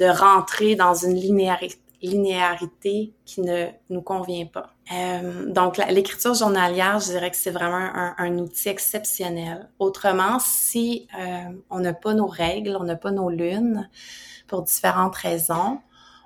[0.00, 4.72] de rentrer dans une linéarité, qui ne nous convient pas.
[4.92, 9.68] Euh, donc, l'écriture journalière, je dirais que c'est vraiment un, outil exceptionnel.
[9.78, 13.88] Autrement, si euh, on n'a pas nos règles, on n'a pas nos lunes,
[14.48, 15.78] pour différentes raisons,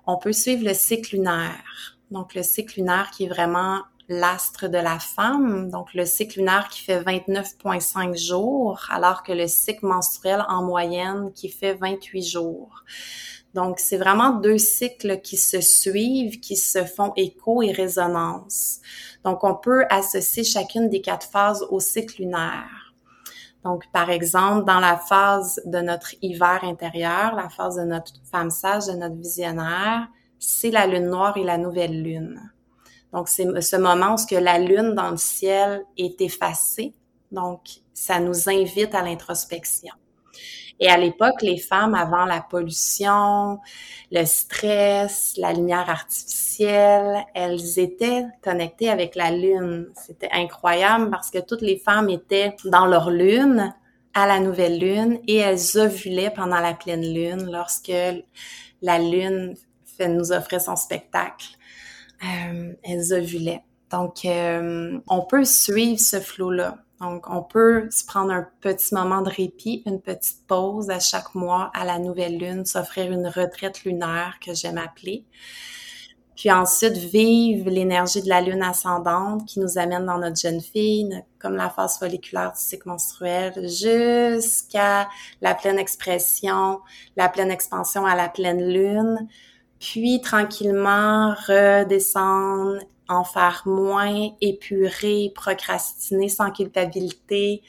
[0.06, 4.78] on peut suivre le cycle lunaire donc le cycle lunaire qui est vraiment l'astre de
[4.78, 10.44] la femme, donc le cycle lunaire qui fait 29,5 jours, alors que le cycle menstruel
[10.48, 12.84] en moyenne qui fait 28 jours.
[13.54, 18.80] Donc, c'est vraiment deux cycles qui se suivent, qui se font écho et résonance.
[19.22, 22.92] Donc, on peut associer chacune des quatre phases au cycle lunaire.
[23.62, 28.50] Donc, par exemple, dans la phase de notre hiver intérieur, la phase de notre femme
[28.50, 32.40] sage, de notre visionnaire, c'est la lune noire et la nouvelle lune.
[33.12, 36.92] Donc, c'est ce moment où que la lune dans le ciel est effacée.
[37.30, 37.60] Donc,
[37.94, 39.94] ça nous invite à l'introspection.
[40.80, 43.60] Et à l'époque, les femmes, avant la pollution,
[44.10, 49.88] le stress, la lumière artificielle, elles étaient connectées avec la lune.
[49.94, 53.72] C'était incroyable parce que toutes les femmes étaient dans leur lune
[54.14, 57.92] à la nouvelle lune et elles ovulaient pendant la pleine lune lorsque
[58.82, 59.54] la lune
[60.00, 61.46] nous offrait son spectacle.
[62.24, 63.62] Euh, elles ovulaient.
[63.90, 66.83] Donc, euh, on peut suivre ce flot-là.
[67.04, 71.34] Donc, on peut se prendre un petit moment de répit, une petite pause à chaque
[71.34, 75.24] mois à la nouvelle lune, s'offrir une retraite lunaire que j'aime appeler.
[76.34, 81.22] Puis ensuite, vivre l'énergie de la lune ascendante qui nous amène dans notre jeune fille,
[81.38, 85.08] comme la phase folliculaire du cycle menstruel, jusqu'à
[85.42, 86.80] la pleine expression,
[87.16, 89.28] la pleine expansion à la pleine lune,
[89.78, 97.62] puis tranquillement redescendre, en faire moins, épurer, procrastiner sans culpabilité,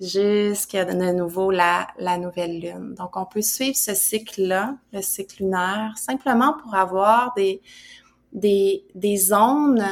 [0.00, 2.94] jusqu'à de nouveau la, la nouvelle lune.
[2.94, 7.60] Donc, on peut suivre ce cycle-là, le cycle lunaire, simplement pour avoir des,
[8.32, 9.84] des, des zones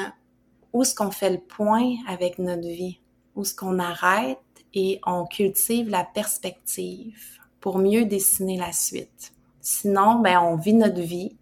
[0.73, 3.01] où ce qu'on fait le point avec notre vie,
[3.37, 4.39] où ce qu'on arrête
[4.75, 9.33] et on cultive la perspective pour mieux dessiner la suite.
[9.61, 11.37] Sinon, ben, on vit notre vie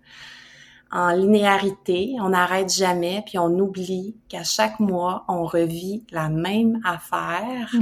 [0.92, 6.80] en linéarité, on n'arrête jamais, puis on oublie qu'à chaque mois, on revit la même
[6.84, 7.72] affaire.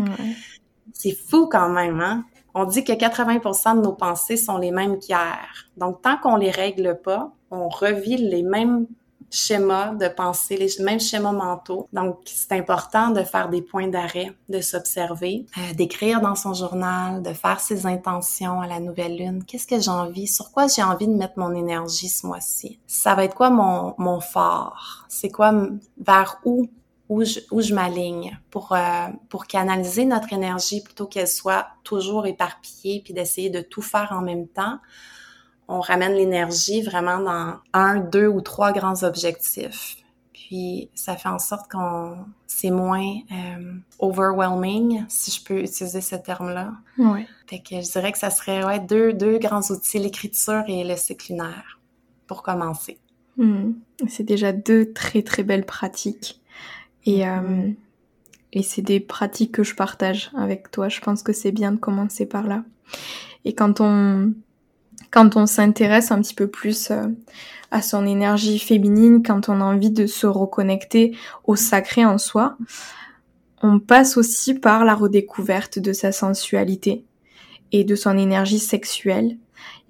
[0.92, 2.24] C'est fou quand même, hein?
[2.54, 5.68] On dit que 80% de nos pensées sont les mêmes qu'hier.
[5.76, 8.86] Donc, tant qu'on les règle pas, on revit les mêmes
[9.30, 11.88] schémas de pensée, les mêmes schémas mentaux.
[11.92, 17.22] Donc, c'est important de faire des points d'arrêt, de s'observer, euh, d'écrire dans son journal,
[17.22, 19.44] de faire ses intentions à la nouvelle lune.
[19.44, 20.26] Qu'est-ce que j'ai envie?
[20.26, 22.78] Sur quoi j'ai envie de mettre mon énergie ce mois-ci?
[22.86, 25.04] Ça va être quoi mon, mon fort?
[25.08, 25.52] C'est quoi
[25.98, 26.68] vers où
[27.08, 32.26] où je, où je m'aligne pour, euh, pour canaliser notre énergie plutôt qu'elle soit toujours
[32.26, 34.78] éparpillée puis d'essayer de tout faire en même temps?
[35.68, 39.96] On ramène l'énergie vraiment dans un, deux ou trois grands objectifs.
[40.32, 46.16] Puis ça fait en sorte qu'on c'est moins euh, overwhelming, si je peux utiliser ce
[46.16, 46.72] terme-là.
[46.96, 47.26] Ouais.
[47.46, 50.96] Fait que je dirais que ça serait ouais, deux, deux grands outils, l'écriture et le
[50.96, 51.78] cycle lunaire,
[52.26, 52.98] pour commencer.
[53.36, 53.72] Hmm.
[54.08, 56.40] C'est déjà deux très très belles pratiques.
[57.04, 57.68] Et, mm-hmm.
[57.68, 57.72] euh,
[58.52, 60.88] et c'est des pratiques que je partage avec toi.
[60.88, 62.64] Je pense que c'est bien de commencer par là.
[63.44, 64.32] Et quand on
[65.10, 67.06] quand on s'intéresse un petit peu plus euh,
[67.70, 72.56] à son énergie féminine, quand on a envie de se reconnecter au sacré en soi,
[73.62, 77.04] on passe aussi par la redécouverte de sa sensualité
[77.72, 79.36] et de son énergie sexuelle.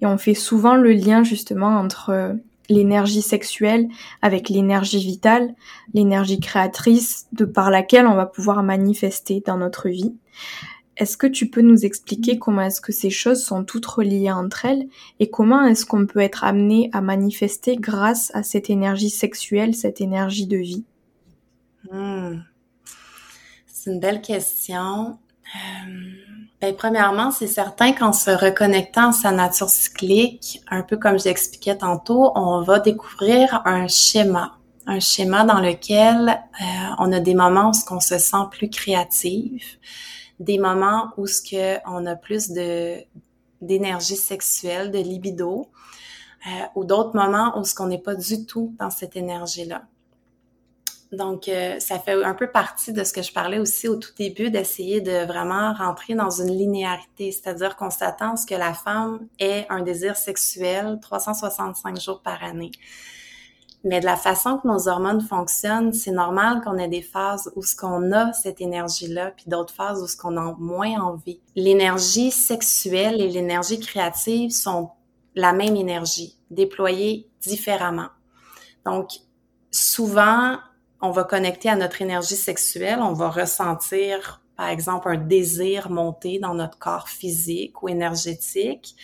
[0.01, 2.33] Et on fait souvent le lien justement entre euh,
[2.69, 3.87] l'énergie sexuelle
[4.21, 5.53] avec l'énergie vitale,
[5.93, 10.13] l'énergie créatrice de par laquelle on va pouvoir manifester dans notre vie.
[10.99, 14.65] Est-ce que tu peux nous expliquer comment est-ce que ces choses sont toutes reliées entre
[14.65, 14.87] elles
[15.19, 20.01] et comment est-ce qu'on peut être amené à manifester grâce à cette énergie sexuelle, cette
[20.01, 20.83] énergie de vie?
[21.89, 22.41] Hmm.
[23.65, 25.17] C'est une belle question.
[25.55, 25.89] Euh,
[26.59, 31.77] ben, premièrement, c'est certain qu'en se reconnectant à sa nature cyclique, un peu comme j'expliquais
[31.77, 34.59] tantôt, on va découvrir un schéma
[34.89, 36.65] un schéma dans lequel euh,
[36.97, 39.63] on a des moments où on se sent plus créative,
[40.39, 43.03] des moments où ce que on a plus de
[43.61, 45.67] d'énergie sexuelle, de libido,
[46.47, 49.83] euh, ou d'autres moments où ce qu'on n'est pas du tout dans cette énergie-là.
[51.11, 54.11] Donc, euh, ça fait un peu partie de ce que je parlais aussi au tout
[54.15, 58.73] début, d'essayer de vraiment rentrer dans une linéarité, c'est-à-dire qu'on s'attend à ce que la
[58.73, 62.71] femme ait un désir sexuel 365 jours par année.
[63.85, 67.63] Mais de la façon que nos hormones fonctionnent, c'est normal qu'on ait des phases où
[67.63, 71.39] ce qu'on a cette énergie-là, puis d'autres phases où ce qu'on a moins envie.
[71.55, 74.89] L'énergie sexuelle et l'énergie créative sont
[75.35, 78.09] la même énergie, déployée différemment.
[78.85, 79.11] Donc,
[79.71, 80.57] souvent,
[81.01, 86.39] on va connecter à notre énergie sexuelle, on va ressentir, par exemple, un désir monter
[86.39, 88.95] dans notre corps physique ou énergétique.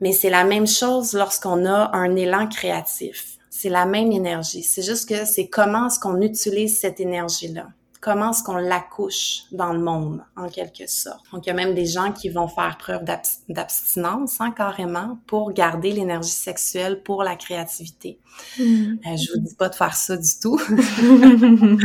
[0.00, 3.38] Mais c'est la même chose lorsqu'on a un élan créatif.
[3.50, 4.62] C'est la même énergie.
[4.62, 7.66] C'est juste que c'est comment est-ce qu'on utilise cette énergie-là
[8.06, 11.24] comment est-ce qu'on l'accouche dans le monde, en quelque sorte.
[11.32, 13.02] Donc, il y a même des gens qui vont faire preuve
[13.48, 18.20] d'abstinence, hein, carrément, pour garder l'énergie sexuelle pour la créativité.
[18.60, 18.62] Mm.
[18.62, 20.56] Euh, je vous dis pas de faire ça du tout.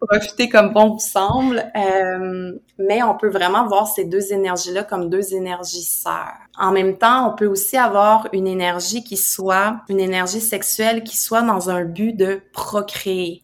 [0.00, 1.58] Profitez comme bon vous semble.
[1.76, 6.38] Euh, mais on peut vraiment voir ces deux énergies-là comme deux énergies sœurs.
[6.56, 11.16] En même temps, on peut aussi avoir une énergie qui soit, une énergie sexuelle qui
[11.16, 13.42] soit dans un but de procréer,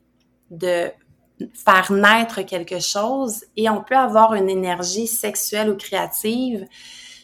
[0.52, 0.92] de
[1.54, 6.66] faire naître quelque chose et on peut avoir une énergie sexuelle ou créative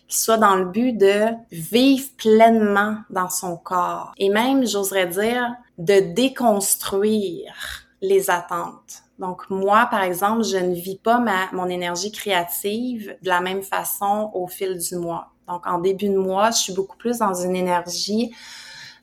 [0.08, 5.54] qui soit dans le but de vivre pleinement dans son corps et même, j'oserais dire,
[5.76, 7.52] de déconstruire
[8.00, 9.02] les attentes.
[9.18, 13.62] Donc moi, par exemple, je ne vis pas ma, mon énergie créative de la même
[13.62, 15.32] façon au fil du mois.
[15.48, 18.32] Donc en début de mois, je suis beaucoup plus dans une énergie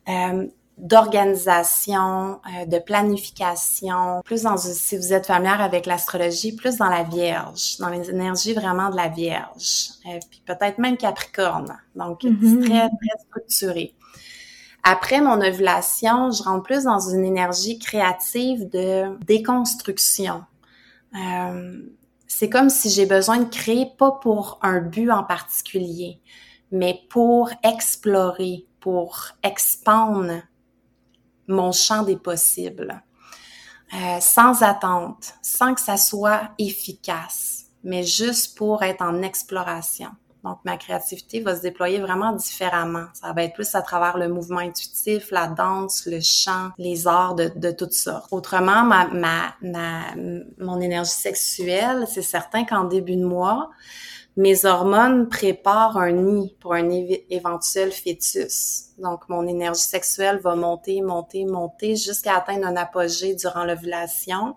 [0.07, 6.89] euh, d'organisation, euh, de planification, plus dans, si vous êtes familière avec l'astrologie, plus dans
[6.89, 12.23] la Vierge, dans les énergies vraiment de la Vierge, euh, puis peut-être même Capricorne, donc
[12.23, 12.65] mm-hmm.
[12.65, 13.93] très, très structuré.
[14.83, 20.43] Après mon ovulation, je rentre plus dans une énergie créative de déconstruction.
[21.15, 21.81] Euh,
[22.27, 26.19] c'est comme si j'ai besoin de créer, pas pour un but en particulier,
[26.71, 30.41] mais pour explorer, pour expandre
[31.47, 33.01] mon champ des possibles,
[33.93, 40.09] euh, sans attente, sans que ça soit efficace, mais juste pour être en exploration.
[40.43, 43.07] Donc, ma créativité va se déployer vraiment différemment.
[43.13, 47.33] Ça va être plus à travers le mouvement intuitif, la danse, le chant, les arts
[47.33, 48.27] de, de toutes sortes.
[48.31, 50.01] Autrement, ma, ma, ma
[50.59, 53.71] mon énergie sexuelle, c'est certain qu'en début de mois,
[54.37, 56.89] mes hormones préparent un nid pour un
[57.29, 58.89] éventuel fœtus.
[58.97, 64.55] Donc, mon énergie sexuelle va monter, monter, monter jusqu'à atteindre un apogée durant l'ovulation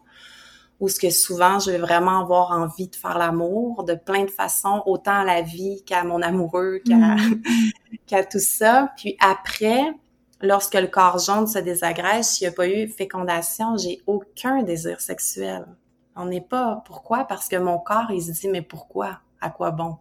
[0.81, 4.31] où ce que souvent je vais vraiment avoir envie de faire l'amour de plein de
[4.31, 8.27] façons, autant à la vie qu'à mon amoureux, qu'à mm.
[8.31, 8.93] tout ça.
[8.97, 9.93] Puis après,
[10.41, 15.01] lorsque le corps jaune se désagrège, s'il n'y a pas eu fécondation, j'ai aucun désir
[15.01, 15.67] sexuel.
[16.15, 16.83] On n'est pas.
[16.87, 17.25] Pourquoi?
[17.25, 19.21] Parce que mon corps, il se dit, mais pourquoi?
[19.41, 19.97] À quoi bon?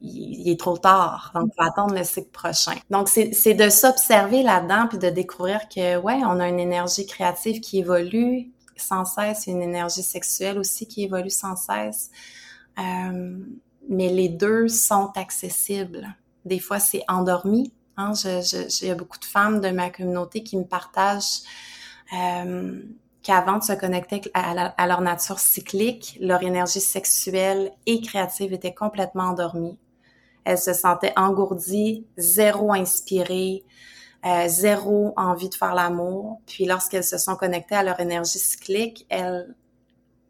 [0.00, 2.74] il est trop tard, donc on va attendre le cycle prochain.
[2.90, 7.60] Donc c'est de s'observer là-dedans puis de découvrir que ouais, on a une énergie créative
[7.60, 12.10] qui évolue, sans cesse, une énergie sexuelle aussi qui évolue sans cesse.
[12.78, 13.38] Euh,
[13.88, 16.08] mais les deux sont accessibles.
[16.44, 17.72] Des fois, c'est endormi.
[17.96, 18.12] Hein?
[18.14, 21.42] Il y a beaucoup de femmes de ma communauté qui me partagent
[22.12, 22.80] euh,
[23.22, 29.24] qu'avant de se connecter à, leur nature cyclique, leur énergie sexuelle et créative était complètement
[29.24, 29.78] endormie.
[30.44, 33.64] Elles se sentaient engourdies, zéro inspirées,
[34.26, 36.40] euh, zéro envie de faire l'amour.
[36.46, 39.54] Puis lorsqu'elles se sont connectées à leur énergie cyclique, elles,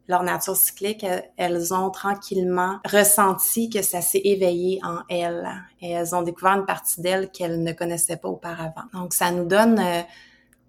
[0.07, 1.03] leur nature cyclique,
[1.37, 5.49] elles, ont tranquillement ressenti que ça s'est éveillé en elles.
[5.81, 8.83] Et elles ont découvert une partie d'elles qu'elles ne connaissaient pas auparavant.
[8.93, 10.01] Donc ça nous donne, euh,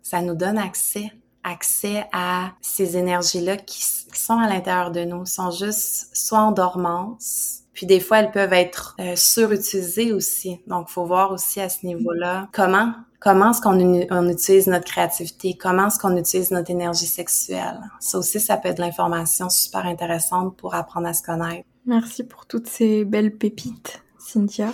[0.00, 1.12] ça nous donne accès
[1.44, 3.82] accès à ces énergies-là qui,
[4.12, 8.30] qui, sont à l'intérieur de nous, sont juste soit en dormance, puis des fois elles
[8.30, 10.60] peuvent être euh, surutilisées aussi.
[10.66, 12.92] Donc faut voir aussi à ce niveau-là comment
[13.24, 13.80] comment est-ce qu'on
[14.10, 17.80] on utilise notre créativité, comment est-ce qu'on utilise notre énergie sexuelle.
[17.98, 21.66] Ça aussi, ça peut être de l'information super intéressante pour apprendre à se connaître.
[21.86, 24.72] Merci pour toutes ces belles pépites, Cynthia.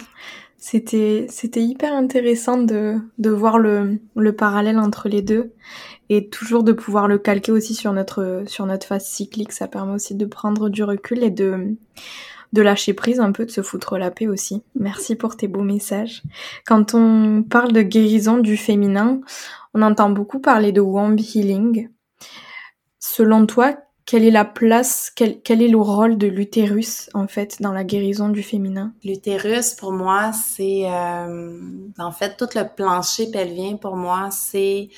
[0.63, 5.55] C'était, c'était hyper intéressant de, de voir le, le parallèle entre les deux
[6.11, 9.53] et toujours de pouvoir le calquer aussi sur notre, sur notre phase cyclique.
[9.53, 11.77] Ça permet aussi de prendre du recul et de,
[12.53, 14.63] de lâcher prise un peu, de se foutre la paix aussi.
[14.79, 16.23] Merci pour tes beaux messages.
[16.67, 19.23] Quand on parle de guérison du féminin,
[19.73, 21.89] on entend beaucoup parler de womb healing.
[22.99, 23.77] Selon toi,
[24.07, 27.85] quelle est la place, quel, quel est le rôle de l'utérus en fait dans la
[27.85, 28.93] guérison du féminin?
[29.05, 31.61] L'utérus pour moi c'est euh,
[31.99, 34.89] en fait tout le plancher pelvien pour moi c'est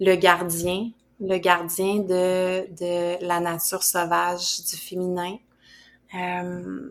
[0.00, 0.90] le gardien,
[1.20, 5.36] le gardien de, de la nature sauvage du féminin.
[6.14, 6.90] Euh,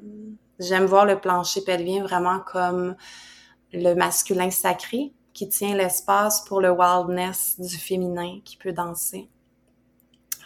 [0.60, 2.96] j'aime voir le plancher pelvien vraiment comme
[3.74, 9.30] le masculin sacré qui tient l'espace pour le wildness du féminin qui peut danser.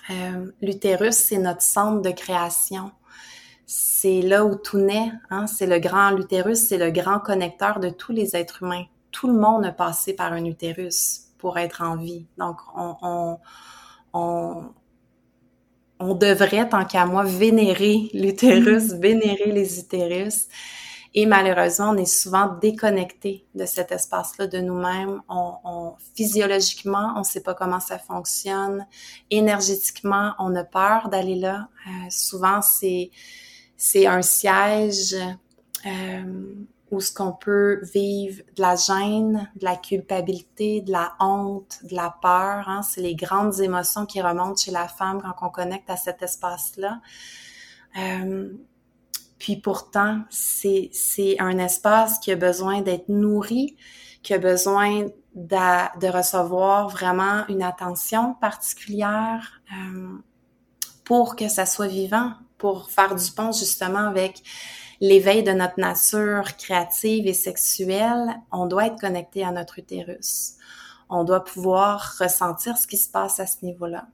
[0.09, 2.91] Euh, L'utérus, c'est notre centre de création.
[3.65, 5.11] C'est là où tout naît.
[5.29, 5.47] Hein?
[5.47, 8.85] C'est le grand l'utérus, c'est le grand connecteur de tous les êtres humains.
[9.11, 12.27] Tout le monde a passé par un utérus pour être en vie.
[12.37, 13.39] Donc, on, on,
[14.13, 14.63] on
[15.99, 18.99] on devrait, tant qu'à moi, vénérer l'utérus, mm.
[18.99, 20.47] vénérer les utérus.
[21.17, 25.21] Et malheureusement, on est souvent déconnecté de cet espace-là de nous-mêmes.
[25.29, 28.85] On, physiologiquement, on ne sait pas comment ça fonctionne.
[29.31, 31.69] Énergétiquement, on a peur d'aller là.
[31.87, 33.11] Euh, souvent, c'est
[33.77, 35.15] c'est un siège
[35.85, 36.55] euh,
[36.91, 41.95] où ce qu'on peut vivre de la gêne, de la culpabilité, de la honte, de
[41.95, 42.67] la peur.
[42.67, 42.81] Hein?
[42.83, 46.99] C'est les grandes émotions qui remontent chez la femme quand on connecte à cet espace-là.
[47.97, 48.49] Euh,
[49.45, 53.77] puis pourtant, c'est, c'est un espace qui a besoin d'être nourri,
[54.23, 55.03] qui a besoin
[55.35, 60.17] de, de recevoir vraiment une attention particulière euh,
[61.03, 64.41] pour que ça soit vivant, pour faire du pont justement avec
[64.99, 70.55] l'éveil de notre nature créative et sexuelle, on doit être connecté à notre utérus.
[71.07, 74.07] On doit pouvoir ressentir ce qui se passe à ce niveau-là.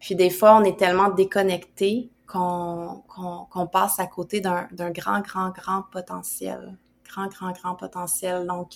[0.00, 5.50] Puis des fois, on est tellement déconnecté qu'on qu'on passe à côté d'un grand, grand,
[5.50, 6.76] grand potentiel.
[7.04, 8.46] Grand, grand, grand potentiel.
[8.46, 8.74] Donc,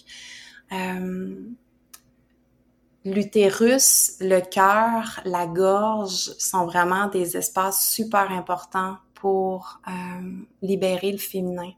[0.72, 1.50] euh,
[3.04, 9.92] l'utérus, le cœur, la gorge sont vraiment des espaces super importants pour euh,
[10.62, 11.72] libérer le féminin,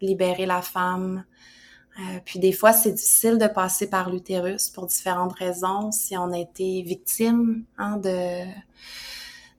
[0.00, 1.24] libérer la femme.
[1.98, 5.92] Euh, puis des fois, c'est difficile de passer par l'utérus pour différentes raisons.
[5.92, 8.44] Si on a été victime hein, de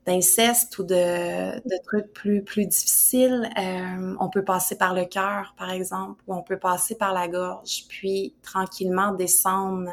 [0.06, 5.54] d'inceste ou de, de, trucs plus plus difficiles, euh, on peut passer par le cœur,
[5.58, 9.92] par exemple, ou on peut passer par la gorge, puis tranquillement descendre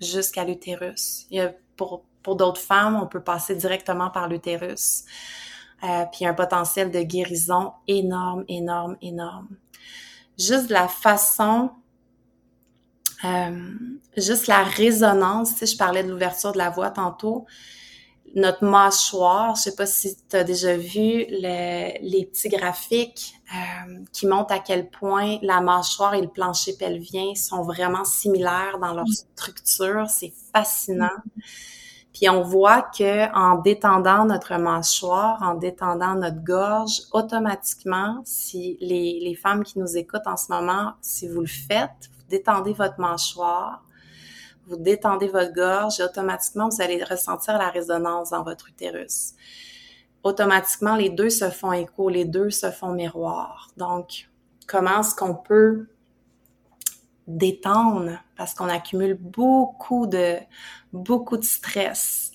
[0.00, 1.28] jusqu'à l'utérus.
[1.76, 5.04] Pour, pour d'autres femmes, on peut passer directement par l'utérus.
[5.84, 9.48] Euh, puis un potentiel de guérison énorme, énorme, énorme.
[10.38, 11.70] Juste la façon
[13.24, 13.74] euh,
[14.16, 17.46] juste la résonance, sais, je parlais de l'ouverture de la voix tantôt,
[18.34, 24.26] notre mâchoire, je sais pas si tu as déjà vu les petits graphiques euh, qui
[24.26, 29.06] montrent à quel point la mâchoire et le plancher pelvien sont vraiment similaires dans leur
[29.08, 31.16] structure, c'est fascinant.
[32.12, 39.20] Puis on voit que en détendant notre mâchoire, en détendant notre gorge, automatiquement, si les,
[39.20, 43.85] les femmes qui nous écoutent en ce moment, si vous le faites, détendez votre mâchoire,
[44.66, 49.34] vous détendez votre gorge et automatiquement, vous allez ressentir la résonance dans votre utérus.
[50.22, 53.70] Automatiquement, les deux se font écho, les deux se font miroir.
[53.76, 54.28] Donc,
[54.66, 55.86] comment est-ce qu'on peut
[57.28, 58.18] détendre?
[58.36, 60.36] Parce qu'on accumule beaucoup de
[60.92, 62.32] beaucoup de stress.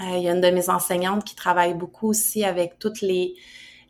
[0.00, 3.34] Euh, il y a une de mes enseignantes qui travaille beaucoup aussi avec toutes les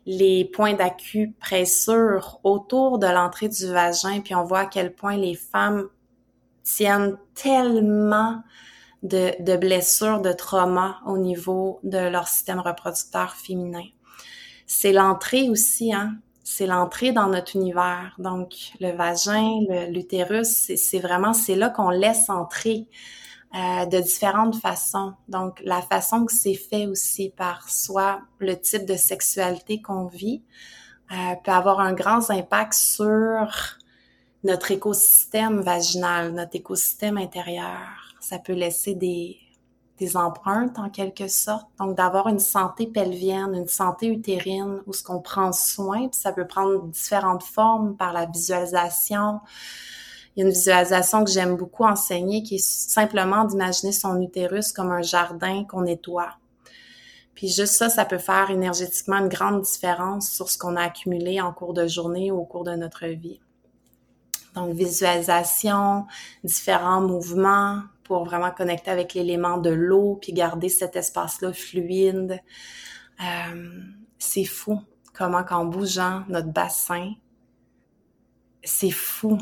[0.05, 5.35] les points d'acupressure autour de l'entrée du vagin, puis on voit à quel point les
[5.35, 5.87] femmes
[6.63, 8.43] tiennent tellement
[9.03, 13.85] de, de blessures, de traumas au niveau de leur système reproducteur féminin.
[14.65, 16.17] C'est l'entrée aussi, hein?
[16.43, 18.15] C'est l'entrée dans notre univers.
[18.17, 22.87] Donc, le vagin, l'utérus, c'est vraiment, c'est là qu'on laisse entrer
[23.55, 25.13] euh, de différentes façons.
[25.27, 30.43] Donc, la façon que c'est fait aussi par soit le type de sexualité qu'on vit
[31.11, 33.78] euh, peut avoir un grand impact sur
[34.43, 38.15] notre écosystème vaginal, notre écosystème intérieur.
[38.19, 39.37] Ça peut laisser des,
[39.99, 41.67] des empreintes en quelque sorte.
[41.77, 46.31] Donc, d'avoir une santé pelvienne, une santé utérine où ce qu'on prend soin, puis ça
[46.31, 49.41] peut prendre différentes formes par la visualisation,
[50.35, 54.71] il y a une visualisation que j'aime beaucoup enseigner qui est simplement d'imaginer son utérus
[54.71, 56.29] comme un jardin qu'on nettoie.
[57.35, 61.41] Puis juste ça, ça peut faire énergétiquement une grande différence sur ce qu'on a accumulé
[61.41, 63.41] en cours de journée ou au cours de notre vie.
[64.55, 66.05] Donc, visualisation,
[66.43, 72.41] différents mouvements pour vraiment connecter avec l'élément de l'eau, puis garder cet espace-là fluide.
[73.21, 73.81] Euh,
[74.17, 74.81] c'est fou
[75.13, 77.13] comment qu'en bougeant notre bassin,
[78.63, 79.37] c'est fou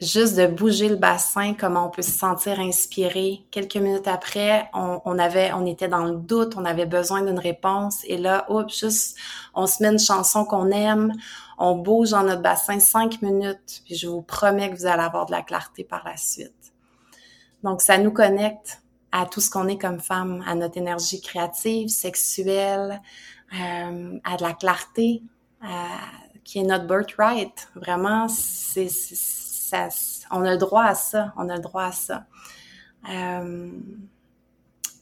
[0.00, 3.44] juste de bouger le bassin, comment on peut se sentir inspiré.
[3.50, 8.02] Quelques minutes après, on, avait, on était dans le doute, on avait besoin d'une réponse.
[8.04, 9.16] Et là, oups, juste,
[9.54, 11.12] on se met une chanson qu'on aime,
[11.58, 15.26] on bouge dans notre bassin cinq minutes, puis je vous promets que vous allez avoir
[15.26, 16.72] de la clarté par la suite.
[17.62, 18.82] Donc, ça nous connecte
[19.12, 23.00] à tout ce qu'on est comme femme, à notre énergie créative, sexuelle,
[23.54, 25.22] euh, à de la clarté,
[26.42, 27.68] qui est notre birthright.
[27.74, 28.88] Vraiment, c'est
[30.30, 32.26] on a le droit à ça, on a le droit à ça.
[33.10, 33.70] Euh,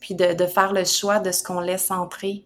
[0.00, 2.44] puis de, faire le choix de ce qu'on laisse entrer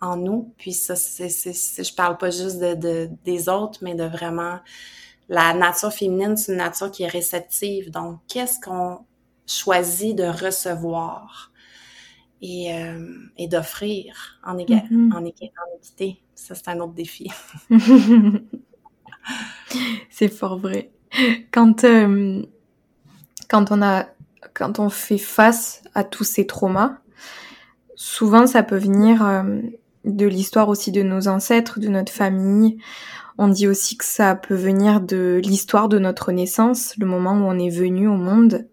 [0.00, 0.52] en nous.
[0.58, 4.60] Puis ça, c'est, je parle pas juste de, des autres, mais de vraiment
[5.28, 7.90] la nature féminine, c'est une nature qui est réceptive.
[7.90, 9.04] Donc, qu'est-ce qu'on
[9.46, 11.50] choisit de recevoir
[12.42, 15.12] et, euh, et d'offrir en, mm-hmm.
[15.12, 16.22] en, en équité?
[16.34, 17.30] Ça, c'est un autre défi.
[20.10, 20.93] c'est fort vrai
[21.50, 22.42] quand, euh,
[23.48, 24.06] quand, on a,
[24.52, 26.98] quand on fait face à tous ces traumas,
[27.94, 29.60] souvent ça peut venir euh,
[30.04, 32.78] de l'histoire aussi de nos ancêtres, de notre famille.
[33.36, 37.44] On dit aussi que ça peut venir de l'histoire de notre naissance, le moment où
[37.44, 38.66] on est venu au monde.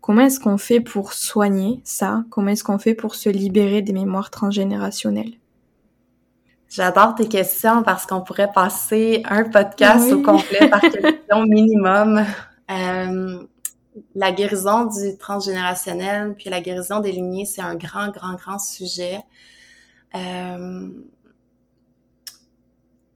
[0.00, 2.24] Comment est-ce qu'on fait pour soigner ça?
[2.30, 5.34] Comment est-ce qu'on fait pour se libérer des mémoires transgénérationnelles?
[6.70, 12.24] J'adore tes questions parce qu'on pourrait passer un podcast au complet par question minimum.
[12.70, 13.44] Euh,
[14.14, 19.18] la guérison du transgénérationnel puis la guérison des lignées, c'est un grand, grand, grand sujet.
[20.14, 20.90] Euh,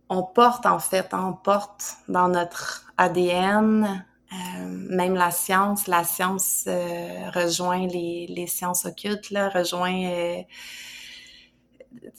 [0.09, 4.37] on porte en fait, on porte dans notre ADN, euh,
[4.67, 10.43] même la science, la science rejoint les, les sciences occultes, là, rejoint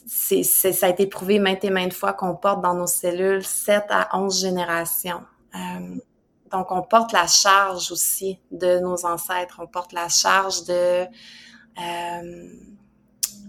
[0.06, 3.84] c'est, ça a été prouvé maintes et maintes fois qu'on porte dans nos cellules 7
[3.90, 5.22] à 11 générations.
[5.54, 5.96] Euh,
[6.52, 9.60] donc, on porte la charge aussi de nos ancêtres.
[9.60, 12.48] On porte la charge de euh,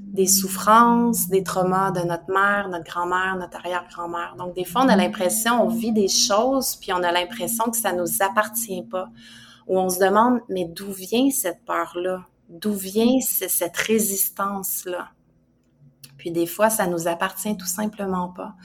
[0.08, 4.36] des souffrances, des traumas de notre mère, notre grand-mère, notre arrière-grand-mère.
[4.38, 7.78] Donc, des fois, on a l'impression, on vit des choses, puis on a l'impression que
[7.78, 9.10] ça nous appartient pas.
[9.68, 12.26] Ou on se demande, mais d'où vient cette peur-là?
[12.50, 15.10] D'où vient cette résistance-là?
[16.18, 18.56] Puis des fois, ça nous appartient tout simplement pas.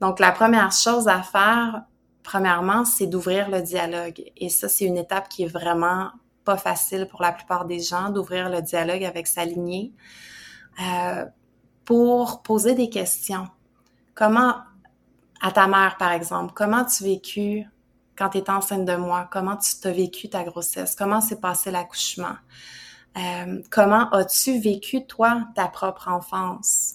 [0.00, 1.82] Donc, la première chose à faire,
[2.22, 4.22] premièrement, c'est d'ouvrir le dialogue.
[4.36, 6.10] Et ça, c'est une étape qui est vraiment
[6.44, 9.92] pas facile pour la plupart des gens, d'ouvrir le dialogue avec sa lignée
[10.82, 11.26] euh,
[11.84, 13.48] pour poser des questions.
[14.14, 14.54] Comment,
[15.40, 17.64] à ta mère, par exemple, comment tu vécu
[18.16, 19.28] quand tu étais enceinte de moi?
[19.30, 20.94] Comment tu t'as vécu ta grossesse?
[20.96, 22.36] Comment s'est passé l'accouchement?
[23.18, 26.94] Euh, comment as-tu vécu, toi, ta propre enfance?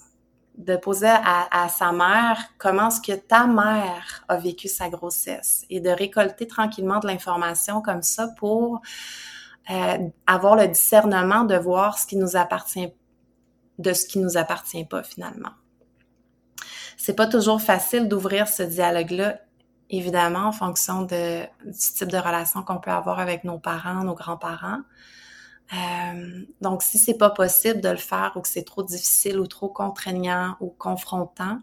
[0.58, 5.66] de poser à, sa mère comment est-ce que ta mère a vécu sa grossesse?
[5.70, 8.82] Et de récolter tranquillement de l'information comme ça pour
[9.72, 9.98] euh,
[10.28, 12.94] avoir le discernement de voir ce qui nous appartient
[13.80, 15.50] de ce qui nous appartient pas finalement.
[16.98, 19.40] C'est pas toujours facile d'ouvrir ce dialogue-là,
[19.90, 24.14] évidemment, en fonction de, du type de relation qu'on peut avoir avec nos parents, nos
[24.14, 24.82] grands-parents.
[25.74, 29.48] Euh, donc, si c'est pas possible de le faire ou que c'est trop difficile ou
[29.48, 31.60] trop contraignant ou confrontant,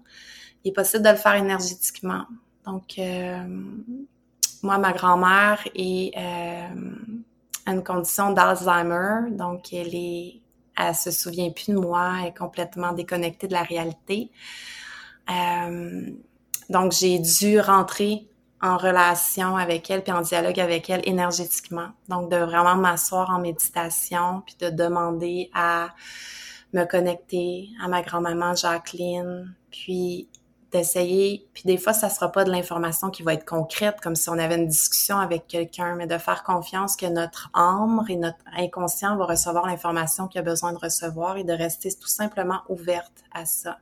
[0.64, 2.24] il est possible de le faire énergétiquement.
[2.64, 3.44] Donc, euh,
[4.62, 6.94] moi, ma grand-mère est euh,
[7.66, 10.40] une condition d'Alzheimer, donc elle est,
[10.76, 14.30] elle se souvient plus de moi, elle est complètement déconnectée de la réalité.
[15.30, 16.11] Euh,
[16.68, 18.30] donc, j'ai dû rentrer
[18.62, 21.88] en relation avec elle puis en dialogue avec elle énergétiquement.
[22.08, 25.90] Donc de vraiment m'asseoir en méditation puis de demander à
[26.72, 30.28] me connecter à ma grand-maman Jacqueline puis
[30.72, 34.28] d'essayer puis des fois ça sera pas de l'information qui va être concrète comme si
[34.28, 38.44] on avait une discussion avec quelqu'un mais de faire confiance que notre âme et notre
[38.56, 43.24] inconscient va recevoir l'information qu'il a besoin de recevoir et de rester tout simplement ouverte
[43.32, 43.78] à ça.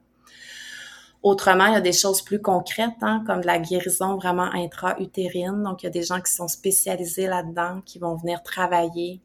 [1.22, 5.62] Autrement, il y a des choses plus concrètes, hein, comme de la guérison vraiment intra-utérine.
[5.64, 9.20] Donc, il y a des gens qui sont spécialisés là-dedans, qui vont venir travailler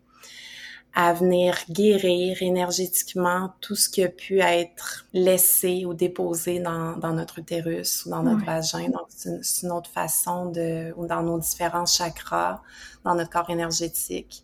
[0.96, 7.14] à venir guérir énergétiquement tout ce qui a pu être laissé ou déposé dans, dans
[7.14, 8.90] notre utérus ou dans notre vagin.
[8.90, 12.62] Donc, c'est une, autre façon de, ou dans nos différents chakras,
[13.04, 14.44] dans notre corps énergétique.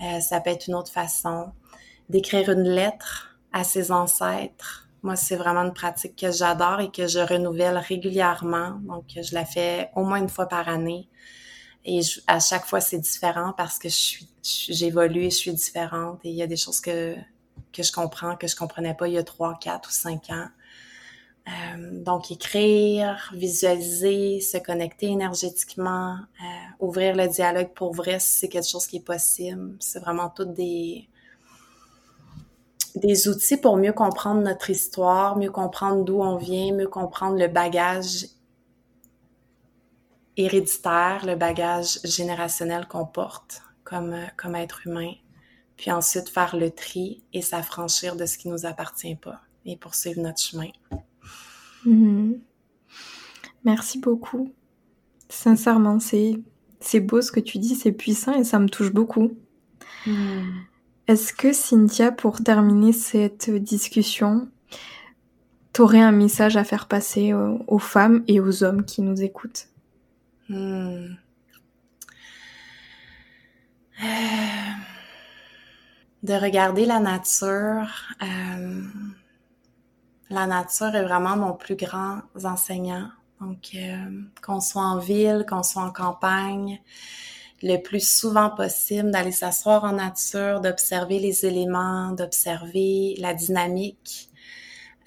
[0.00, 1.52] Euh, ça peut être une autre façon
[2.08, 7.06] d'écrire une lettre à ses ancêtres moi, c'est vraiment une pratique que j'adore et que
[7.06, 8.72] je renouvelle régulièrement.
[8.82, 11.08] Donc, je la fais au moins une fois par année.
[11.86, 16.20] Et à chaque fois, c'est différent parce que je suis, j'évolue et je suis différente.
[16.24, 17.14] Et il y a des choses que,
[17.72, 20.48] que je comprends, que je comprenais pas il y a trois, quatre ou cinq ans.
[21.48, 26.44] Euh, donc, écrire, visualiser, se connecter énergétiquement, euh,
[26.80, 29.74] ouvrir le dialogue pour vrai si c'est quelque chose qui est possible.
[29.80, 31.08] C'est vraiment toutes des,
[32.98, 37.48] des outils pour mieux comprendre notre histoire, mieux comprendre d'où on vient, mieux comprendre le
[37.48, 38.26] bagage
[40.36, 45.12] héréditaire, le bagage générationnel qu'on porte comme, comme être humain,
[45.76, 50.20] puis ensuite faire le tri et s'affranchir de ce qui nous appartient pas et poursuivre
[50.20, 50.70] notre chemin.
[51.86, 52.38] Mm-hmm.
[53.64, 54.52] Merci beaucoup.
[55.28, 59.32] Sincèrement, c'est, beau ce que tu dis, c'est puissant et ça me touche beaucoup.
[60.06, 60.42] Mm.
[61.08, 64.46] Est-ce que Cynthia, pour terminer cette discussion,
[65.72, 69.68] t'aurais un message à faire passer aux, femmes et aux hommes qui nous écoutent?
[70.50, 71.14] Hmm.
[74.02, 74.72] euh,
[76.22, 78.12] De regarder la nature.
[78.22, 78.82] Euh,
[80.28, 83.08] la nature est vraiment mon plus grand enseignant.
[83.40, 86.82] Donc, euh, qu'on soit en ville, qu'on soit en campagne,
[87.62, 94.30] le plus souvent possible, d'aller s'asseoir en nature, d'observer les éléments, d'observer la dynamique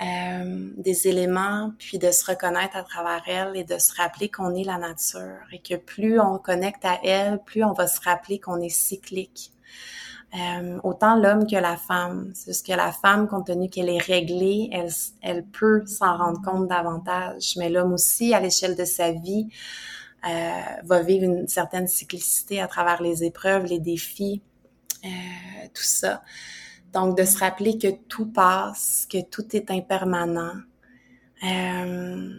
[0.01, 4.55] euh, des éléments, puis de se reconnaître à travers elle et de se rappeler qu'on
[4.55, 8.39] est la nature et que plus on connecte à elle, plus on va se rappeler
[8.39, 9.51] qu'on est cyclique.
[10.33, 12.31] Euh, autant l'homme que la femme.
[12.33, 14.89] C'est juste que la femme, compte tenu qu'elle est réglée, elle,
[15.21, 17.55] elle peut s'en rendre compte davantage.
[17.57, 19.49] Mais l'homme aussi, à l'échelle de sa vie,
[20.23, 24.41] va vivre une certaine cyclicité à travers les épreuves, les défis,
[25.03, 25.07] euh,
[25.73, 26.21] tout ça.
[26.93, 30.53] Donc, de se rappeler que tout passe, que tout est impermanent,
[31.43, 32.33] euh,